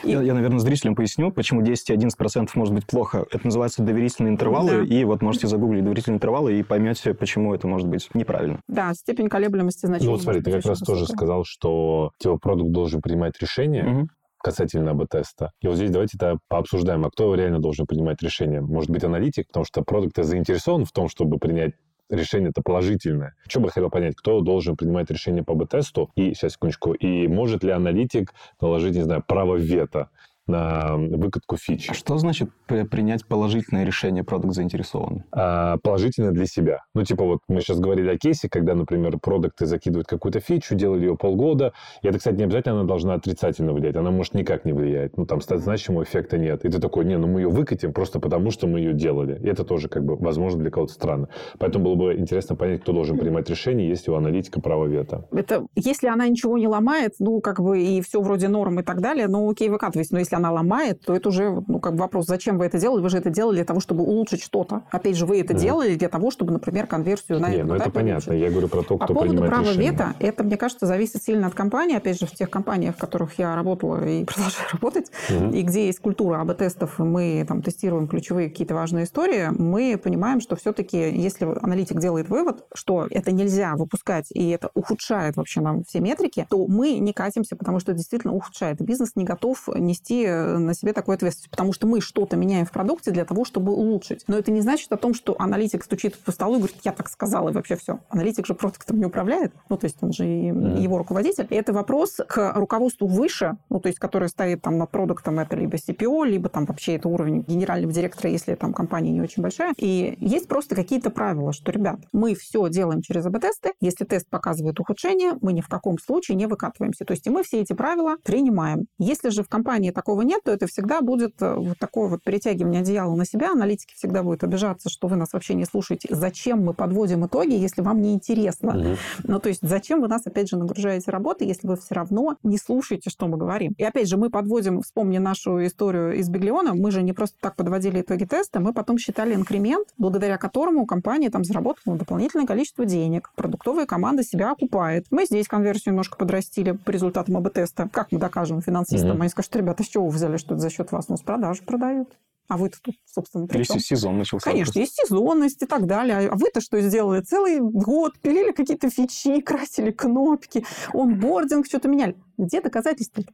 [0.02, 0.10] И...
[0.10, 3.24] Я, я, наверное, зрителям поясню, почему 10 и 11% может быть плохо.
[3.30, 4.82] Это называется доверительные интервалы, да.
[4.82, 8.60] и вот можете загуглить доверительные интервалы и поймете, почему это может быть неправильно.
[8.68, 10.10] Да, степень колеблемости значительно.
[10.10, 10.96] Ну вот смотри, ты как раз высокая.
[10.96, 14.08] тоже сказал, что типа продукт должен принимать решение, угу
[14.42, 15.52] касательно АБ-теста.
[15.60, 18.60] И вот здесь давайте это пообсуждаем, а кто реально должен принимать решение?
[18.60, 21.74] Может быть, аналитик, потому что продукт заинтересован в том, чтобы принять
[22.10, 23.34] решение-то положительное.
[23.48, 26.10] Что бы я хотел понять, кто должен принимать решение по АБ-тесту?
[26.14, 30.10] И, сейчас, секундочку, и может ли аналитик наложить, не знаю, право вето?
[30.46, 31.88] На выкатку фич.
[31.90, 35.24] А что значит принять положительное решение продукт заинтересован?
[35.32, 36.80] А, положительное для себя.
[36.94, 41.06] Ну, типа вот мы сейчас говорили о кейсе, когда, например, продукты закидывают какую-то фичу, делали
[41.06, 41.72] ее полгода.
[42.02, 43.96] И это, кстати, не обязательно она должна отрицательно влиять.
[43.96, 45.16] Она может никак не влиять.
[45.16, 46.64] Ну, там значимого эффекта нет.
[46.64, 49.38] И ты такой, не, ну мы ее выкатим просто потому, что мы ее делали.
[49.42, 51.28] И это тоже, как бы, возможно, для кого-то странно.
[51.58, 55.26] Поэтому было бы интересно понять, кто должен принимать решение, если у аналитика право вето.
[55.32, 59.00] Это, если она ничего не ломает, ну, как бы, и все вроде норм и так
[59.00, 60.14] далее, ну, окей, выкатывайся.
[60.14, 62.78] Но если если она ломает, то это уже ну, как бы вопрос, зачем вы это
[62.78, 63.02] делали?
[63.02, 64.82] Вы же это делали для того, чтобы улучшить что-то.
[64.90, 68.32] Опять же, вы это делали для того, чтобы, например, конверсию на Не, ну это понятно.
[68.32, 69.90] Я говорю про то, кто По поводу принимает права решение.
[69.92, 71.96] вето, это, мне кажется, зависит сильно от компании.
[71.96, 75.56] Опять же, в тех компаниях, в которых я работала и продолжаю работать, mm-hmm.
[75.56, 80.40] и где есть культура АБ-тестов, и мы там тестируем ключевые какие-то важные истории, мы понимаем,
[80.40, 85.84] что все-таки, если аналитик делает вывод, что это нельзя выпускать, и это ухудшает вообще нам
[85.84, 88.80] все метрики, то мы не катимся, потому что это действительно ухудшает.
[88.80, 93.10] Бизнес не готов нести на себе такую ответственность, потому что мы что-то меняем в продукте
[93.10, 94.24] для того, чтобы улучшить.
[94.26, 97.08] Но это не значит о том, что аналитик стучит по столу и говорит, я так
[97.08, 98.00] сказал, и вообще все.
[98.08, 100.80] Аналитик же продуктом не управляет, ну, то есть он же mm-hmm.
[100.80, 101.46] его руководитель.
[101.50, 105.56] И это вопрос к руководству выше, ну, то есть который стоит там над продуктом, это
[105.56, 109.74] либо CPO, либо там вообще это уровень генерального директора, если там компания не очень большая.
[109.76, 113.72] И есть просто какие-то правила, что, ребят, мы все делаем через АБ-тесты.
[113.80, 117.04] Если тест показывает ухудшение, мы ни в каком случае не выкатываемся.
[117.04, 118.86] То есть и мы все эти правила принимаем.
[118.98, 122.82] Если же в компании такого нет, то это всегда будет э, вот такое вот перетягивание
[122.82, 123.50] одеяла на себя.
[123.52, 126.08] Аналитики всегда будут обижаться, что вы нас вообще не слушаете.
[126.10, 128.76] Зачем мы подводим итоги, если вам не интересно?
[128.76, 128.96] Угу.
[129.24, 132.58] Ну, то есть зачем вы нас, опять же, нагружаете работой, если вы все равно не
[132.58, 133.74] слушаете, что мы говорим?
[133.78, 137.56] И опять же, мы подводим, вспомни нашу историю из Биглиона, мы же не просто так
[137.56, 143.30] подводили итоги теста, мы потом считали инкремент, благодаря которому компания там заработала дополнительное количество денег.
[143.34, 145.06] Продуктовая команда себя окупает.
[145.10, 147.88] Мы здесь конверсию немножко подрастили по результатам АБ-теста.
[147.90, 149.12] Как мы докажем финансистам?
[149.12, 149.20] Угу.
[149.20, 151.08] Они скажут, ребята, с чего вы взяли, что это за счет вас?
[151.08, 152.18] Ну, с продажи продают.
[152.48, 154.50] А вы-то тут, собственно, при Или сезон начался.
[154.50, 156.28] Конечно, есть сезонность и так далее.
[156.28, 157.22] А вы-то что сделали?
[157.22, 162.16] Целый год пилили какие-то фичи, красили кнопки, онбординг, что-то меняли.
[162.36, 163.24] Где доказательства?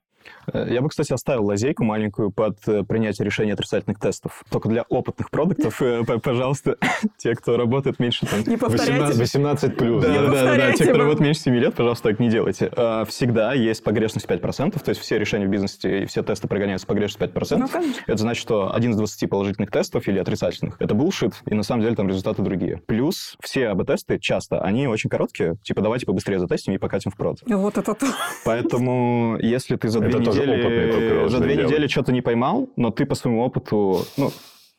[0.52, 4.44] Я бы, кстати, оставил лазейку маленькую под э, принятие решения отрицательных тестов.
[4.50, 6.76] Только для опытных продуктов, э, пожалуйста,
[7.16, 10.02] те, кто работает меньше там, не 18, 18 плюс.
[10.02, 12.70] Да, да, да, да, те, кто работает меньше 7 лет, пожалуйста, так не делайте.
[13.08, 16.88] Всегда есть погрешность 5%, то есть все решения в бизнесе и все тесты прогоняются с
[16.88, 17.56] погрешностью 5%.
[17.58, 18.02] Ну, конечно.
[18.06, 21.82] Это значит, что один из 20 положительных тестов или отрицательных– это булшит, и на самом
[21.82, 22.80] деле там результаты другие.
[22.86, 27.38] Плюс все АБ-тесты часто, они очень короткие, типа давайте побыстрее затестим и покатим в прод.
[27.46, 28.06] Вот это то.
[28.44, 33.14] Поэтому если ты за две недели, за две недели что-то не поймал, но ты по
[33.14, 34.30] своему опыту, ну,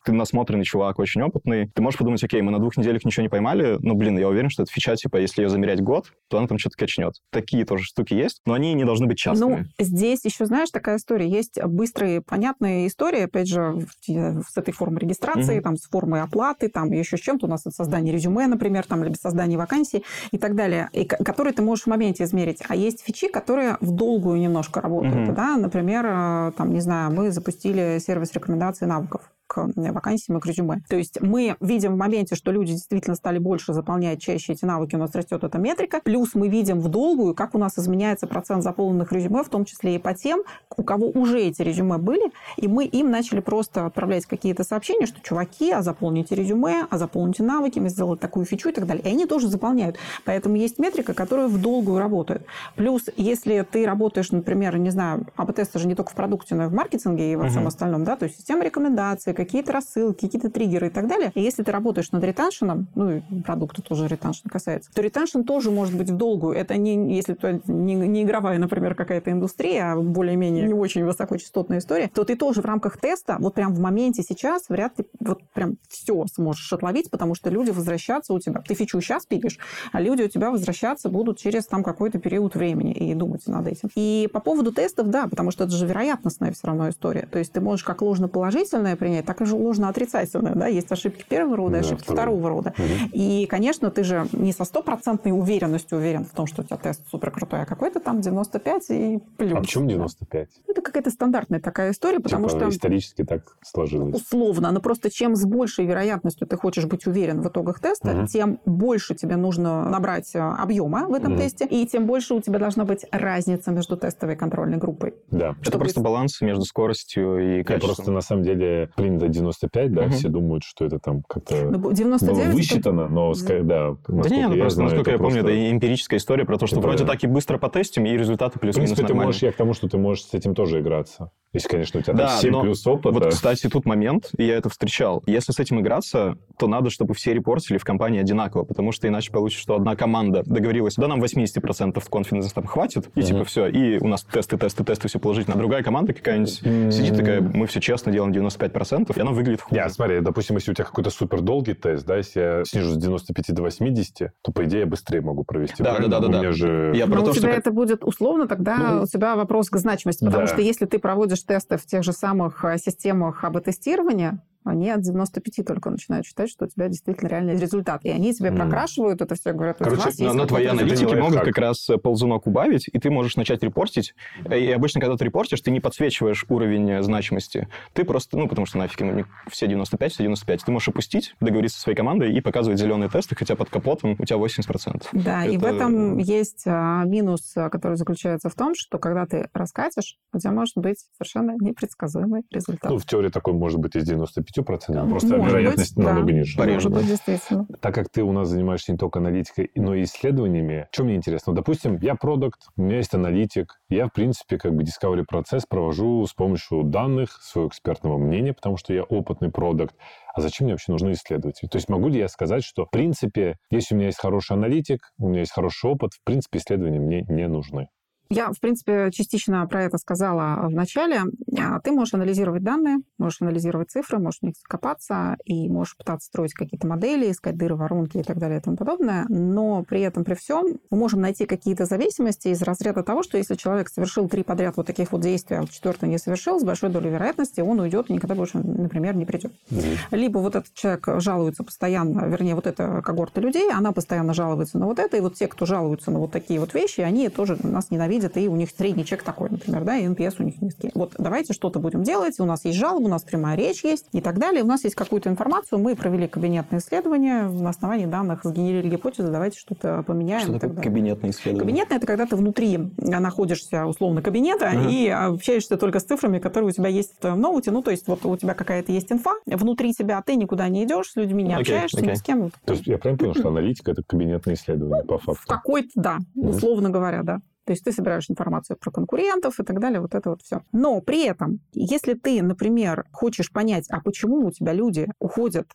[0.09, 3.29] ты насмотренный чувак, очень опытный, ты можешь подумать, окей, мы на двух неделях ничего не
[3.29, 6.47] поймали, но, блин, я уверен, что эта фича, типа, если ее замерять год, то она
[6.47, 7.13] там что-то качнет.
[7.31, 9.67] Такие тоже штуки есть, но они не должны быть частыми.
[9.77, 11.27] Ну, здесь еще, знаешь, такая история.
[11.27, 15.61] Есть быстрые, понятные истории, опять же, с этой формой регистрации, mm-hmm.
[15.61, 17.45] там, с формой оплаты, там, еще с чем-то.
[17.45, 21.53] У нас это создание резюме, например, там, либо создание вакансий и так далее, и, которые
[21.53, 22.63] ты можешь в моменте измерить.
[22.67, 25.35] А есть фичи, которые в долгую немножко работают, mm-hmm.
[25.35, 30.45] да, например, э, там, не знаю, мы запустили сервис рекомендаций навыков к вакансиям и к
[30.45, 30.81] резюме.
[30.87, 34.95] То есть мы видим в моменте, что люди действительно стали больше заполнять чаще эти навыки,
[34.95, 36.01] у нас растет эта метрика.
[36.03, 39.95] Плюс мы видим в долгую, как у нас изменяется процент заполненных резюме, в том числе
[39.95, 40.43] и по тем,
[40.77, 45.19] у кого уже эти резюме были, и мы им начали просто отправлять какие-то сообщения, что
[45.21, 49.03] чуваки, а заполните резюме, а заполните навыки, мы сделали такую фичу и так далее.
[49.03, 49.97] И они тоже заполняют.
[50.25, 52.45] Поэтому есть метрика, которая в долгую работает.
[52.75, 56.67] Плюс, если ты работаешь, например, не знаю, АБ-тесты же не только в продукте, но и
[56.67, 57.67] в маркетинге и во всем uh-huh.
[57.67, 61.31] остальном, да, то есть система рекомендаций, какие-то рассылки, какие-то триггеры и так далее.
[61.33, 65.71] И если ты работаешь над ретеншеном, ну и продукта тоже ретеншн касается, то ретеншн тоже
[65.71, 66.55] может быть в долгую.
[66.55, 71.79] Это не, если это не, не игровая, например, какая-то индустрия, а более-менее не очень высокочастотная
[71.79, 75.41] история, то ты тоже в рамках теста, вот прям в моменте сейчас вряд ли вот
[75.53, 78.61] прям все сможешь отловить, потому что люди возвращаться у тебя.
[78.67, 79.57] Ты фичу сейчас пилишь,
[79.93, 83.89] а люди у тебя возвращаться будут через там какой-то период времени и думать над этим.
[83.95, 87.27] И по поводу тестов, да, потому что это же вероятностная все равно история.
[87.31, 90.55] То есть ты можешь как ложно-положительное принять, так и же ложно-отрицательное.
[90.55, 90.65] Да?
[90.65, 92.73] Есть ошибки первого рода, да, ошибки второго, второго рода.
[92.79, 93.09] Угу.
[93.13, 97.07] И, конечно, ты же не со стопроцентной уверенностью уверен в том, что у тебя тест
[97.11, 99.53] супер крутой, а какой-то там 95 и плюс.
[99.53, 100.49] А почему 95?
[100.67, 102.69] Это какая-то стандартная такая история, потому типа, что...
[102.69, 104.15] исторически так сложилось.
[104.15, 104.71] Условно.
[104.71, 108.25] Но просто чем с большей вероятностью ты хочешь быть уверен в итогах теста, угу.
[108.25, 111.41] тем больше тебе нужно набрать э, объема в этом угу.
[111.41, 115.13] тесте, и тем больше у тебя должна быть разница между тестовой и контрольной группой.
[115.29, 115.55] Да.
[115.63, 117.89] Это просто баланс между скоростью и качеством.
[117.91, 120.11] Я просто на самом деле принято 95, да, угу.
[120.11, 123.11] все думают, что это там как-то 99 ну, высчитано, это...
[123.11, 126.67] но, да, Да нет, ну, просто, знаю, насколько я помню, это эмпирическая история про то,
[126.67, 126.87] что это...
[126.87, 129.73] вроде так и быстро потестим, и результаты плюс-минус В принципе, ты можешь, я к тому,
[129.73, 131.31] что ты можешь с этим тоже играться.
[131.53, 133.11] Если, конечно, у тебя да, 7 но плюс опыта.
[133.11, 135.23] Вот, кстати, тут момент, и я это встречал.
[135.25, 139.31] Если с этим играться, то надо, чтобы все репортили в компании одинаково, потому что иначе
[139.31, 143.23] получится, что одна команда договорилась, да, нам 80% конфиденса там хватит, и mm-hmm.
[143.23, 145.55] типа все, и у нас тесты, тесты, тесты, все положительно.
[145.55, 146.91] А другая команда какая-нибудь mm-hmm.
[146.91, 149.81] сидит такая, мы все честно делаем 95%, и она выглядит хуже.
[149.81, 152.97] Я, смотри, допустим, если у тебя какой-то супер долгий тест, да, если я снижу с
[152.97, 155.81] 95 до 80, то, по идее, я быстрее могу провести.
[155.81, 156.51] Да, да, да, да.
[156.51, 156.93] Же...
[156.95, 157.59] Я про Но то, у тебя что...
[157.59, 160.53] это будет условно, тогда ну, у тебя вопрос к значимости, потому да.
[160.53, 165.01] что если ты проводишь проводишь тесты в тех же самых э, системах АБ-тестирования, они от
[165.01, 168.03] 95 только начинают считать, что у тебя действительно реальный результат.
[168.03, 168.57] И они тебе mm.
[168.57, 171.97] прокрашивают это все, говорят, Короче, у вас но, но твои аналитики могут как раз э,
[171.97, 174.13] ползунок убавить, и ты можешь начать репортить.
[174.49, 177.67] И обычно, когда ты репортишь, ты не подсвечиваешь уровень э, значимости.
[177.93, 180.63] Ты просто, ну, потому что нафиг ему все 95, все 95.
[180.65, 184.25] Ты можешь опустить, договориться со своей командой и показывать зеленые тесты, хотя под капотом у
[184.25, 185.07] тебя 80%.
[185.13, 185.53] Да, это...
[185.53, 190.17] и в этом есть а, минус, а, который заключается в том, что когда ты раскатишь,
[190.33, 192.91] у тебя может быть совершенно непредсказуемый результат.
[192.91, 196.33] Ну, в теории такой может быть из 95 10%, просто Может вероятность быть, намного да.
[196.33, 196.59] ниже.
[196.59, 197.67] Может быть, действительно.
[197.81, 201.53] Так как ты у нас занимаешься не только аналитикой, но и исследованиями, что мне интересно?
[201.53, 206.25] Допустим, я продукт, у меня есть аналитик, я, в принципе, как бы discovery процесс провожу
[206.25, 209.95] с помощью данных, своего экспертного мнения, потому что я опытный продукт.
[210.33, 211.67] А зачем мне вообще нужны исследователи?
[211.67, 215.11] То есть могу ли я сказать, что, в принципе, если у меня есть хороший аналитик,
[215.17, 217.89] у меня есть хороший опыт, в принципе, исследования мне не нужны?
[218.31, 221.23] Я, в принципе, частично про это сказала в начале.
[221.57, 226.27] А, ты можешь анализировать данные, можешь анализировать цифры, можешь в них копаться и можешь пытаться
[226.27, 229.25] строить какие-то модели, искать дыры, воронки и так далее и тому подобное.
[229.29, 233.55] Но при этом, при всем, мы можем найти какие-то зависимости из разряда того, что если
[233.55, 236.91] человек совершил три подряд вот таких вот действий, а вот четвертое не совершил, с большой
[236.91, 239.53] долей вероятности он уйдет и никогда больше, например, не придет.
[239.71, 239.97] Mm-hmm.
[240.11, 244.85] Либо вот этот человек жалуется постоянно, вернее, вот эта когорта людей, она постоянно жалуется на
[244.85, 247.89] вот это, и вот те, кто жалуются на вот такие вот вещи, они тоже нас
[247.89, 250.91] ненавидят видят, и у них средний чек такой, например, да, и NPS у них низкий.
[250.93, 254.21] Вот давайте что-то будем делать, у нас есть жалобы, у нас прямая речь есть и
[254.21, 254.63] так далее.
[254.63, 259.59] У нас есть какую-то информацию, мы провели кабинетное исследование, на основании данных сгенерили гипотезы, давайте
[259.59, 260.41] что-то поменяем.
[260.41, 261.61] Что такое кабинетное исследование?
[261.61, 264.91] Кабинетное– это когда ты внутри находишься, условно, кабинета uh-huh.
[264.91, 267.71] и общаешься только с цифрами, которые у тебя есть в твоем ноуте.
[267.71, 271.11] Ну, то есть вот у тебя какая-то есть инфа, внутри тебя ты никуда не идешь,
[271.11, 272.11] с людьми не okay, общаешься, okay.
[272.11, 272.51] ни с кем.
[272.65, 275.41] То есть я правильно понял, что аналитика– это кабинетное исследование по факту?
[275.41, 277.39] В какой-то, да, условно говоря, да.
[277.69, 280.63] То есть ты собираешь информацию про конкурентов и так далее, вот это вот все.
[280.71, 285.67] Но при этом, если ты, например, хочешь понять, а почему у тебя люди уходят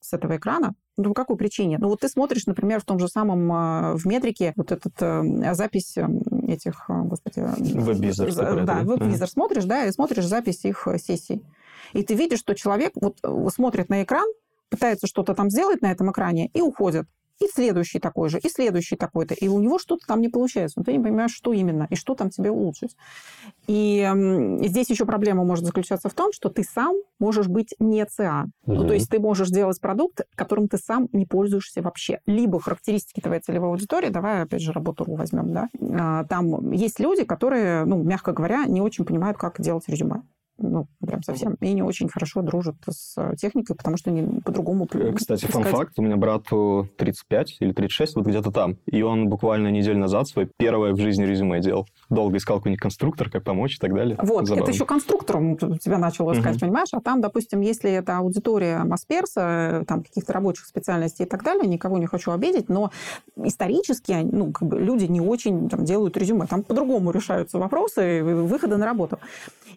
[0.00, 1.76] с этого экрана, ну, по какой причине?
[1.78, 5.52] Ну, вот ты смотришь, например, в том же самом, а, в метрике, вот этот э,
[5.52, 6.08] запись э,
[6.48, 7.40] этих, э, господи...
[7.40, 8.64] Веб-визор.
[8.64, 11.42] Да, веб-визор смотришь, да, и смотришь запись их сессий.
[11.92, 13.18] И ты видишь, что человек вот
[13.52, 14.26] смотрит на экран,
[14.70, 17.06] пытается что-то там сделать на этом экране и уходит
[17.42, 19.34] и следующий такой же, и следующий такой-то.
[19.34, 20.78] И у него что-то там не получается.
[20.78, 22.96] Но ты не понимаешь, что именно, и что там тебе улучшить.
[23.66, 24.08] И
[24.60, 28.46] здесь еще проблема может заключаться в том, что ты сам можешь быть не ЦА.
[28.66, 28.74] Угу.
[28.74, 32.20] Ну, то есть ты можешь делать продукт, которым ты сам не пользуешься вообще.
[32.26, 35.68] Либо характеристики твоей целевой аудитории, давай опять же работу возьмем, да.
[35.80, 40.22] А, там есть люди, которые, ну, мягко говоря, не очень понимают, как делать резюме
[40.58, 44.88] ну, прям совсем, и не очень хорошо дружат с э, техникой, потому что они по-другому...
[44.92, 49.68] Э, кстати, фан-факт, у меня брату 35 или 36, вот где-то там, и он буквально
[49.68, 51.86] неделю назад свой первое в жизни резюме делал.
[52.10, 54.16] Долго искал какой-нибудь конструктор, как помочь и так далее.
[54.22, 54.62] Вот, Забавно.
[54.62, 56.60] это еще конструктором тебя начал искать, uh-huh.
[56.60, 56.88] понимаешь?
[56.92, 61.66] А там, допустим, если это аудитория Масперса, э, там каких-то рабочих специальностей и так далее,
[61.66, 62.90] никого не хочу обидеть, но
[63.36, 66.46] исторически ну, как бы люди не очень там, делают резюме.
[66.46, 69.18] Там по-другому решаются вопросы выхода на работу.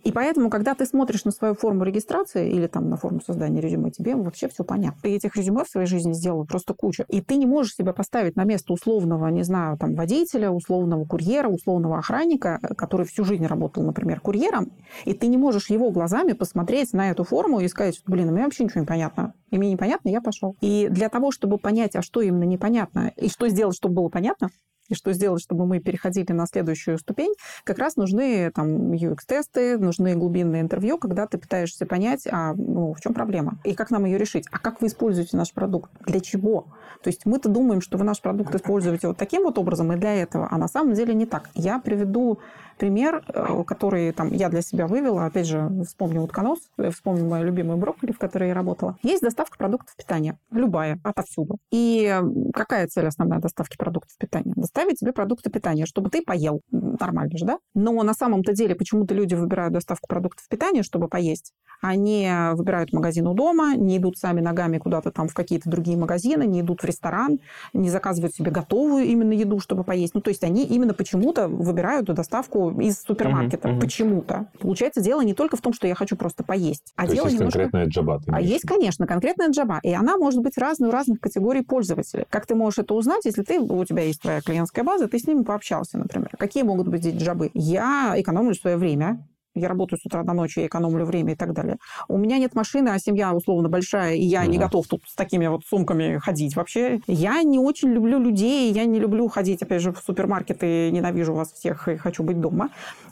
[0.03, 3.91] И поэтому, когда ты смотришь на свою форму регистрации или там на форму создания резюме,
[3.91, 4.99] тебе вообще все понятно.
[5.03, 7.03] Ты этих резюме в своей жизни сделал просто кучу.
[7.09, 11.49] И ты не можешь себя поставить на место условного, не знаю, там, водителя, условного курьера,
[11.49, 14.71] условного охранника, который всю жизнь работал, например, курьером,
[15.03, 18.45] и ты не можешь его глазами посмотреть на эту форму и сказать, блин, у меня
[18.45, 19.33] вообще ничего не понятно.
[19.51, 20.55] И мне непонятно, я пошел.
[20.61, 24.49] И для того, чтобы понять, а что именно непонятно, и что сделать, чтобы было понятно,
[24.89, 27.33] и что сделать, чтобы мы переходили на следующую ступень,
[27.63, 33.01] как раз нужны там UX-тесты, нужны глубинные интервью, когда ты пытаешься понять, а ну, в
[33.01, 36.67] чем проблема и как нам ее решить, а как вы используете наш продукт, для чего.
[37.03, 40.13] То есть мы-то думаем, что вы наш продукт используете вот таким вот образом и для
[40.13, 41.49] этого, а на самом деле не так.
[41.53, 42.39] Я приведу
[42.77, 45.25] пример, э, который там я для себя вывела.
[45.25, 46.59] Опять же, вспомню утконос,
[46.91, 48.97] вспомню мою любимую брокколи, в которой я работала.
[49.03, 50.37] Есть доставка продуктов питания.
[50.51, 51.57] Любая, отовсюду.
[51.71, 52.19] И
[52.53, 54.53] какая цель основная доставки продуктов питания?
[54.55, 56.61] Доставить тебе продукты питания, чтобы ты поел.
[56.71, 57.59] Нормально же, да?
[57.73, 61.53] Но на самом-то деле почему-то люди выбирают доставку продуктов питания, чтобы поесть.
[61.81, 66.45] Они выбирают магазин у дома, не идут сами ногами куда-то там в какие-то другие магазины,
[66.45, 67.39] не идут в ресторан,
[67.73, 70.15] не заказывают себе готовую именно еду, чтобы поесть.
[70.15, 73.69] Ну, то есть они именно почему-то выбирают доставку из супермаркета.
[73.69, 73.79] Uh-huh.
[73.79, 74.47] Почему-то.
[74.59, 76.93] Получается, дело не только в том, что я хочу просто поесть.
[76.95, 77.59] А То дело есть немножко...
[77.59, 78.21] конкретная джаба.
[78.27, 79.79] А есть, конечно, конкретная джаба.
[79.83, 82.25] И она может быть разной у разных категорий пользователей.
[82.29, 85.27] Как ты можешь это узнать, если ты, у тебя есть твоя клиентская база, ты с
[85.27, 86.29] ними пообщался, например.
[86.37, 87.51] Какие могут быть здесь джабы?
[87.53, 89.25] Я экономлю свое время,
[89.55, 91.77] я работаю с утра до ночи, я экономлю время и так далее.
[92.07, 94.51] У меня нет машины, а семья условно большая, и я угу.
[94.51, 96.99] не готов тут с такими вот сумками ходить вообще.
[97.07, 101.53] Я не очень люблю людей, я не люблю ходить, опять же, в супермаркеты, ненавижу вас
[101.53, 102.69] всех и хочу быть дома.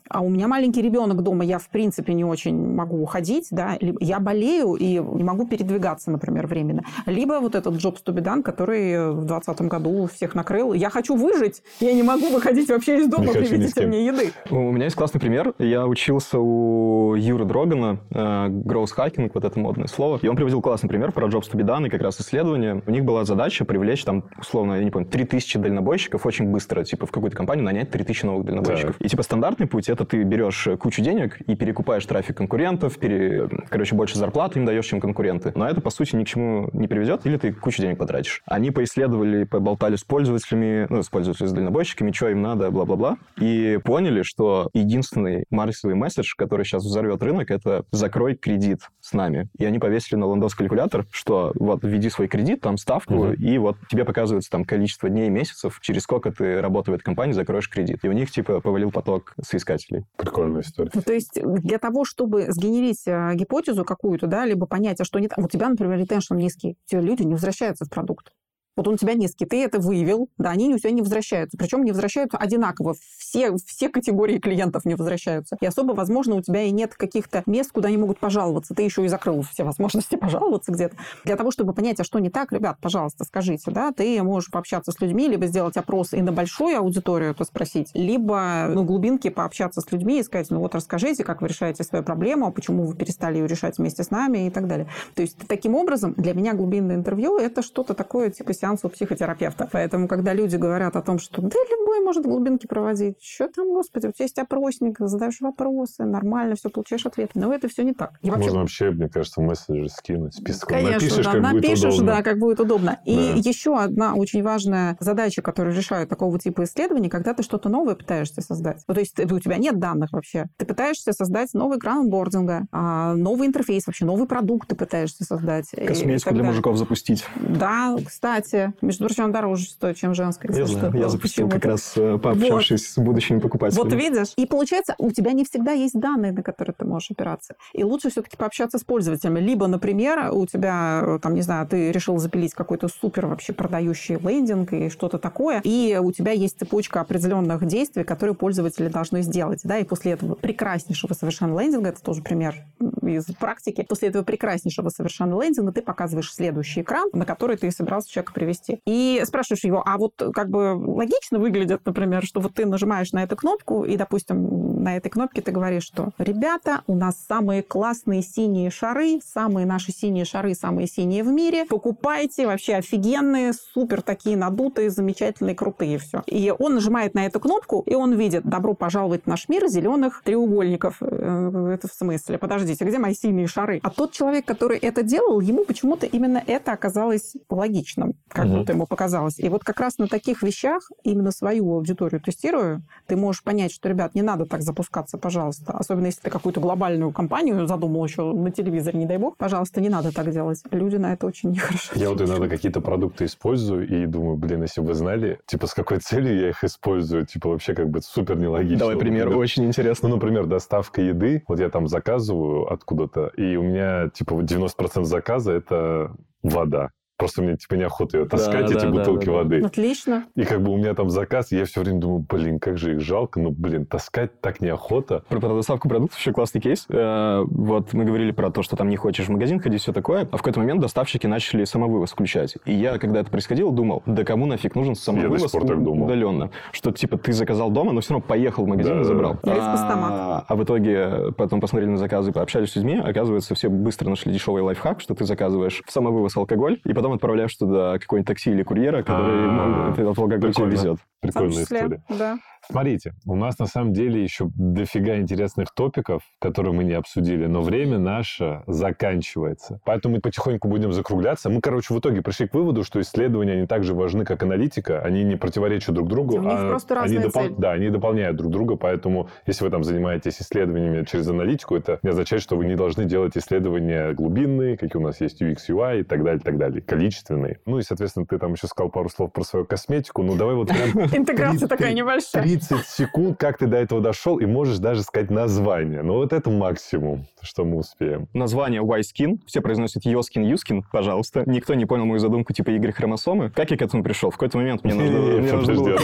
[0.10, 4.20] А у меня маленький ребенок дома, я в принципе не очень могу уходить, да, я
[4.20, 6.84] болею и не могу передвигаться, например, временно.
[7.06, 10.74] Либо вот этот Jobs to be done, который в 2020 году всех накрыл.
[10.74, 14.32] Я хочу выжить, я не могу выходить вообще из дома, привезите мне еды.
[14.50, 15.54] У меня есть классный пример.
[15.58, 20.62] Я учился у Юры Дрогана, э, growth hacking, вот это модное слово, и он приводил
[20.62, 22.82] классный пример про be done и как раз исследование.
[22.86, 27.06] У них была задача привлечь там, условно, я не помню, 3000 дальнобойщиков очень быстро, типа
[27.06, 28.98] в какую-то компанию нанять 3000 новых дальнобойщиков.
[28.98, 29.06] Так.
[29.06, 33.50] И типа стандартный путь это ты берешь кучу денег и перекупаешь трафик конкурентов, пере...
[33.70, 35.52] короче, больше зарплаты им даешь, чем конкуренты.
[35.56, 38.42] Но это, по сути, ни к чему не приведет, или ты кучу денег потратишь.
[38.46, 43.80] Они поисследовали, поболтали с пользователями, ну, с пользователями, с дальнобойщиками, что им надо, бла-бла-бла, и
[43.84, 49.50] поняли, что единственный маркетинговый месседж, который сейчас взорвет рынок, это «закрой кредит с нами».
[49.58, 53.34] И они повесили на Лондос калькулятор, что вот введи свой кредит, там ставку, угу.
[53.34, 57.34] и вот тебе показывается там количество дней, месяцев, через сколько ты работаешь в этой компании,
[57.34, 58.00] закроешь кредит.
[58.04, 60.06] И у них, типа, повалил поток соискателей.
[60.18, 60.92] Прикольная история.
[60.94, 65.20] Ну, то есть для того, чтобы сгенерить э, гипотезу какую-то, да, либо понять, а что
[65.20, 65.40] не так.
[65.40, 68.32] У тебя, например, ретеншн низкий, те люди не возвращаются в продукт.
[68.76, 71.58] Вот он у тебя низкий, ты это выявил, да, они у тебя не возвращаются.
[71.58, 72.96] Причем не возвращаются одинаково.
[73.18, 75.58] Все, все категории клиентов не возвращаются.
[75.62, 78.74] И особо, возможно, у тебя и нет каких-то мест, куда они могут пожаловаться.
[78.74, 80.96] Ты еще и закрыл все возможности пожаловаться где-то.
[81.24, 84.92] Для того, чтобы понять, а что не так, ребят, пожалуйста, скажите, да, ты можешь пообщаться
[84.92, 89.82] с людьми, либо сделать опрос и на большую аудиторию это спросить, либо ну, глубинки пообщаться
[89.82, 93.38] с людьми и сказать, ну вот расскажите, как вы решаете свою проблему, почему вы перестали
[93.38, 94.88] ее решать вместе с нами и так далее.
[95.16, 99.68] То есть таким образом для меня глубинное интервью это что-то такое типа сеанс у психотерапевта.
[99.72, 104.08] Поэтому, когда люди говорят о том, что да, любой может глубинки проводить, что там, господи,
[104.08, 107.32] у тебя есть опросник, задаешь вопросы, нормально, все, получаешь ответ.
[107.34, 108.20] Но это все не так.
[108.22, 108.46] И вообще...
[108.46, 110.70] Можно вообще, мне кажется, мессенджер скинуть список.
[110.70, 112.16] Конечно, напишешь, да, как напишешь, будет удобно.
[112.16, 113.00] да, как будет удобно.
[113.06, 113.50] И да.
[113.50, 118.42] еще одна очень важная задача, которую решают такого типа исследований, когда ты что-то новое пытаешься
[118.42, 118.84] создать.
[118.88, 120.46] Ну, то есть у тебя нет данных вообще.
[120.58, 125.70] Ты пытаешься создать новый экран онбординга, а, новый интерфейс, вообще новый продукт ты пытаешься создать.
[125.70, 127.26] Косметику для мужиков запустить.
[127.36, 130.52] Да, кстати, между прочим, дороже стоит, чем женская.
[130.54, 133.04] Я знаю, я запустил как раз, э, пообщавшись вот.
[133.04, 133.84] с будущими покупателями.
[133.84, 134.34] Вот видишь?
[134.36, 137.56] И получается, у тебя не всегда есть данные, на которые ты можешь опираться.
[137.74, 139.40] И лучше все-таки пообщаться с пользователями.
[139.40, 144.18] Либо, например, у тебя, э, там, не знаю, ты решил запилить какой-то супер вообще продающий
[144.18, 149.62] лендинг и что-то такое, и у тебя есть цепочка определенных действий, которые пользователи должны сделать.
[149.64, 149.78] Да?
[149.78, 152.56] И после этого прекраснейшего совершенно лендинга, это тоже пример
[153.02, 158.10] из практики, после этого прекраснейшего совершенно лендинга ты показываешь следующий экран, на который ты собирался
[158.10, 158.80] человека привести.
[158.86, 163.24] И спрашиваешь его, а вот как бы логично выглядит, например, что вот ты нажимаешь на
[163.24, 168.22] эту кнопку, и, допустим, на этой кнопке ты говоришь, что ребята, у нас самые классные
[168.22, 174.38] синие шары, самые наши синие шары, самые синие в мире, покупайте, вообще офигенные, супер такие
[174.38, 176.24] надутые, замечательные, крутые, все.
[176.26, 180.22] И он нажимает на эту кнопку, и он видит, добро пожаловать в наш мир зеленых
[180.24, 180.98] треугольников.
[181.02, 182.38] Э, это в смысле?
[182.38, 183.80] Подождите, где мои синие шары?
[183.84, 188.58] А тот человек, который это делал, ему почему-то именно это оказалось логичным, как угу.
[188.58, 189.40] будто ему показалось.
[189.40, 193.90] И вот как раз на таких вещах, именно свою аудиторию тестирую, ты можешь понять, что,
[193.90, 195.74] ребят, не надо так запускаться, пожалуйста.
[195.74, 199.38] Особенно если ты какую-то глобальную компанию задумал еще на телевизоре, не дай бог.
[199.38, 200.62] Пожалуйста, не надо так делать.
[200.72, 201.94] Люди на это очень нехорошо.
[201.96, 205.74] Я вот иногда какие-то продукты использую и думаю, блин, если бы вы знали, типа, с
[205.74, 208.80] какой целью я их использую, типа, вообще как бы супер нелогично.
[208.80, 210.10] Давай пример, например, очень интересно.
[210.10, 211.44] Ну, например, доставка еды.
[211.48, 216.92] Вот я там заказываю откуда-то, и у меня, типа, 90% заказа– это вода.
[217.18, 219.62] Просто мне, типа, неохота ее таскать, да, эти да, бутылки да, да, воды.
[219.62, 220.26] Отлично.
[220.36, 222.96] И как бы у меня там заказ, и я все время думаю, блин, как же
[222.96, 225.24] их жалко, ну, блин, таскать так неохота.
[225.30, 226.86] Про, про доставку продуктов еще классный кейс.
[226.90, 230.22] Э, вот мы говорили про то, что там не хочешь в магазин ходить, все такое.
[230.32, 232.58] А в какой-то момент доставщики начали самовывоз включать.
[232.66, 236.50] И я, когда это происходило, думал, да кому нафиг нужен самовывоз удаленно?
[236.72, 239.38] Что, типа, ты заказал дома, но все равно поехал в магазин да, и забрал.
[239.44, 239.54] Да.
[239.56, 244.34] А, а в итоге потом посмотрели на заказы, пообщались с людьми, оказывается, все быстро нашли
[244.34, 248.64] дешевый лайфхак, что ты заказываешь в самовывоз алкоголь, и потом отправляешь туда какой-нибудь такси или
[248.64, 251.00] курьера, который этот алкоголь тебе везет.
[251.20, 252.04] Прикольная история.
[252.08, 252.40] Да.
[252.70, 257.62] Смотрите, у нас на самом деле еще дофига интересных топиков, которые мы не обсудили, но
[257.62, 259.80] время наше заканчивается.
[259.86, 261.50] Поэтому мы потихоньку будем закругляться.
[261.50, 265.02] Мы, короче, в итоге пришли к выводу, что исследования, они так же важны, как аналитика.
[265.02, 266.38] Они не противоречат друг другу.
[266.38, 267.50] У них а просто они допол...
[267.58, 272.10] Да, они дополняют друг друга, поэтому если вы там занимаетесь исследованиями через аналитику, это не
[272.10, 276.04] означает, что вы не должны делать исследования глубинные, какие у нас есть UX, UI и
[276.04, 277.60] так далее, и так далее, количественные.
[277.66, 280.24] Ну и, соответственно, ты там еще сказал пару слов про свою косметику.
[280.24, 282.44] Ну давай вот прям Интеграция такая небольшая.
[282.54, 286.04] 30 секунд, как ты до этого дошел, и можешь даже сказать название.
[286.04, 288.28] Ну, вот это максимум, что мы успеем.
[288.34, 289.40] Название Y-Skin.
[289.48, 291.44] Все произносят Йоскин, Юскин, пожалуйста.
[291.48, 293.50] Никто не понял мою задумку, типа игры хромосомы.
[293.50, 294.30] Как я к этому пришел?
[294.30, 296.00] В какой-то момент мне нужно было.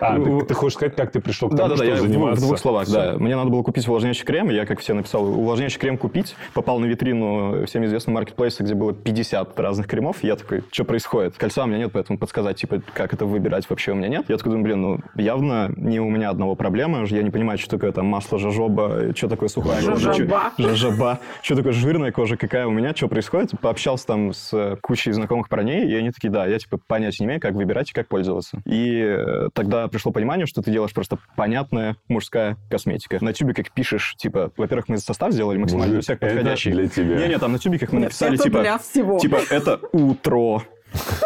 [0.00, 2.44] А, Ну, ты, хочешь сказать, как ты пришел к тому, что заниматься?
[2.44, 3.16] в двух словах, да.
[3.18, 6.36] Мне надо было купить увлажняющий крем, я, как все написал, увлажняющий крем купить.
[6.54, 10.22] Попал на витрину всем известного маркетплейса, где было 50 разных кремов.
[10.22, 11.36] Я такой, что происходит?
[11.36, 14.26] Кольца у меня нет, поэтому подсказать, типа, как это выбирать вообще у меня нет.
[14.28, 17.04] Я такой думаю, блин, ну, явно не у меня одного проблема.
[17.06, 20.12] Я не понимаю, что такое там масло жожоба, что такое сухая кожа.
[20.12, 20.52] Жожоба.
[20.58, 21.20] Жожоба.
[21.42, 23.52] Что такое жирная кожа, какая у меня, что происходит.
[23.60, 27.28] Пообщался там с э, кучей знакомых парней, и они такие, да, я, типа, понятия не
[27.28, 28.62] имею, как выбирать и как пользоваться.
[28.64, 33.18] И э, тогда пришло понимание, что ты делаешь просто понятная мужская косметика.
[33.20, 36.70] На тюбиках пишешь, типа, во-первых, мы состав сделали максимально всех это подходящий.
[36.72, 37.16] для тебя.
[37.16, 39.18] Не-не, там на тюбиках мы Нет, написали, это типа, для всего.
[39.18, 40.62] типа, это утро,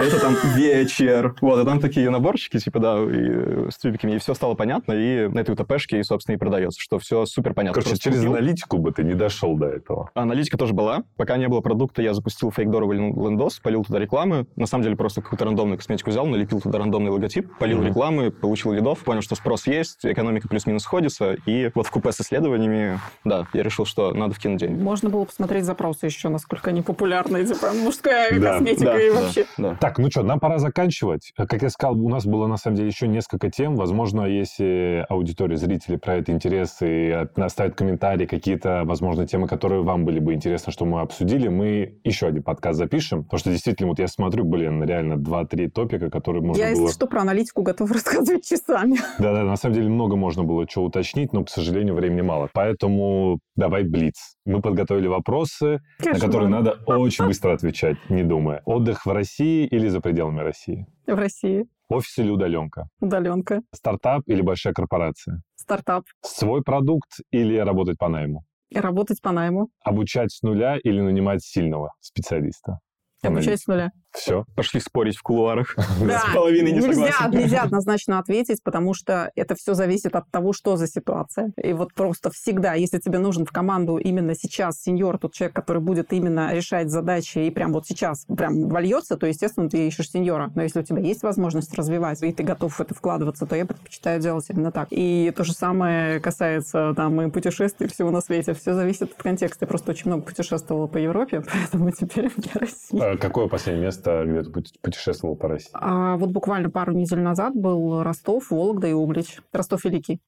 [0.01, 1.35] это там вечер.
[1.41, 5.29] Вот, и там такие наборчики, типа, да, и, с тюбиками, и все стало понятно, и
[5.29, 7.75] на этой УТПшке, и, собственно, и продается, что все супер понятно.
[7.75, 8.33] Короче, Просто через купил.
[8.35, 10.11] аналитику бы ты не дошел до этого.
[10.15, 11.03] Аналитика тоже была.
[11.17, 14.47] Пока не было продукта, я запустил фейкдоровый лендос, полил туда рекламы.
[14.57, 17.87] На самом деле просто какую-то рандомную косметику взял, налепил туда рандомный логотип, полил Мгм.
[17.87, 21.37] рекламы, получил лидов, понял, что спрос есть, экономика плюс-минус сходится.
[21.47, 24.81] И вот в купе с исследованиями, да, я решил, что надо вкинуть деньги.
[24.81, 29.47] Можно было посмотреть запросы еще, насколько они популярны, типа мужская косметика и вообще.
[29.59, 29.77] Да.
[29.81, 31.33] Так, ну что, нам пора заканчивать.
[31.39, 33.77] Э, Как я сказал, у нас было на самом деле еще несколько тем.
[33.77, 40.19] Возможно, если аудитория, зрители проявят интерес и оставят комментарии, какие-то, возможно, темы, которые вам были
[40.19, 43.25] бы интересны, что мы обсудили, мы еще один подкаст запишем.
[43.25, 46.83] Потому что действительно, вот я смотрю, блин, реально 2-3 топика, которые можно Я, было...
[46.83, 48.99] если что, про аналитику готова рассказывать часами.
[49.19, 52.49] Да-да, на самом деле много можно было что уточнить, но, к сожалению, времени мало.
[52.53, 54.37] Поэтому давай блиц.
[54.45, 58.63] Мы подготовили вопросы, на которые надо очень быстро отвечать, не думая.
[58.65, 60.87] Отдых в России или за пределами России?
[61.07, 61.67] В России.
[61.89, 62.89] Офис или удаленка?
[63.01, 63.63] Удаленка.
[63.73, 65.43] Стартап или большая корпорация?
[65.55, 66.05] Стартап.
[66.23, 68.45] Свой продукт или работать по найму?
[68.75, 69.69] Работать по найму.
[69.85, 72.81] Обучать с нуля или нанимать сильного специалиста?
[73.23, 73.93] Обучать с нуля.
[74.17, 74.45] Все.
[74.55, 75.77] Пошли спорить в кулуарах.
[76.07, 76.21] Да.
[76.21, 77.39] С половиной не нельзя, согласен.
[77.39, 81.53] нельзя однозначно ответить, потому что это все зависит от того, что за ситуация.
[81.61, 85.83] И вот просто всегда, если тебе нужен в команду именно сейчас сеньор, тот человек, который
[85.83, 90.53] будет именно решать задачи и прям вот сейчас прям вольется, то, естественно, ты ищешь сеньора.
[90.55, 93.67] Но если у тебя есть возможность развивать, и ты готов в это вкладываться, то я
[93.67, 94.89] предпочитаю делать именно так.
[94.91, 98.55] И то же самое касается там и путешествий, всего на свете.
[98.55, 99.65] Все зависит от контекста.
[99.65, 103.13] Я просто очень много путешествовала по Европе, поэтому теперь мне Россия.
[103.13, 104.51] А Какое последнее место, где ты
[104.81, 105.71] путешествовал по России?
[105.75, 109.41] А вот буквально пару недель назад был Ростов, Вологда и Углич.
[109.53, 110.21] Ростов Великий.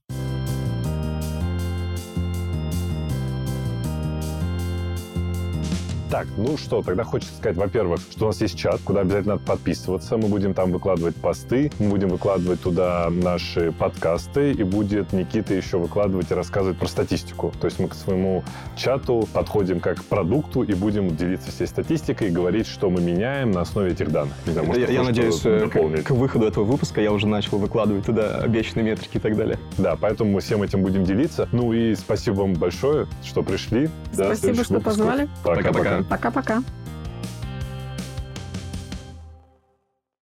[6.10, 9.44] Так, ну что, тогда хочется сказать, во-первых, что у нас есть чат, куда обязательно надо
[9.44, 10.16] подписываться.
[10.16, 15.76] Мы будем там выкладывать посты, мы будем выкладывать туда наши подкасты, и будет Никита еще
[15.76, 17.52] выкладывать и рассказывать про статистику.
[17.60, 18.42] То есть мы к своему
[18.74, 23.50] чату подходим как к продукту и будем делиться всей статистикой и говорить, что мы меняем
[23.50, 24.34] на основе этих данных.
[24.46, 27.58] Не знаю, может, Я, я надеюсь, э, к, к выходу этого выпуска я уже начал
[27.58, 29.58] выкладывать туда обещанные метрики и так далее.
[29.76, 31.50] Да, поэтому мы всем этим будем делиться.
[31.52, 33.90] Ну и спасибо вам большое, что пришли.
[34.10, 34.84] Спасибо, что выпусков.
[34.84, 35.28] позвали.
[35.44, 35.97] Пока-пока.
[36.04, 36.62] Пока-пока.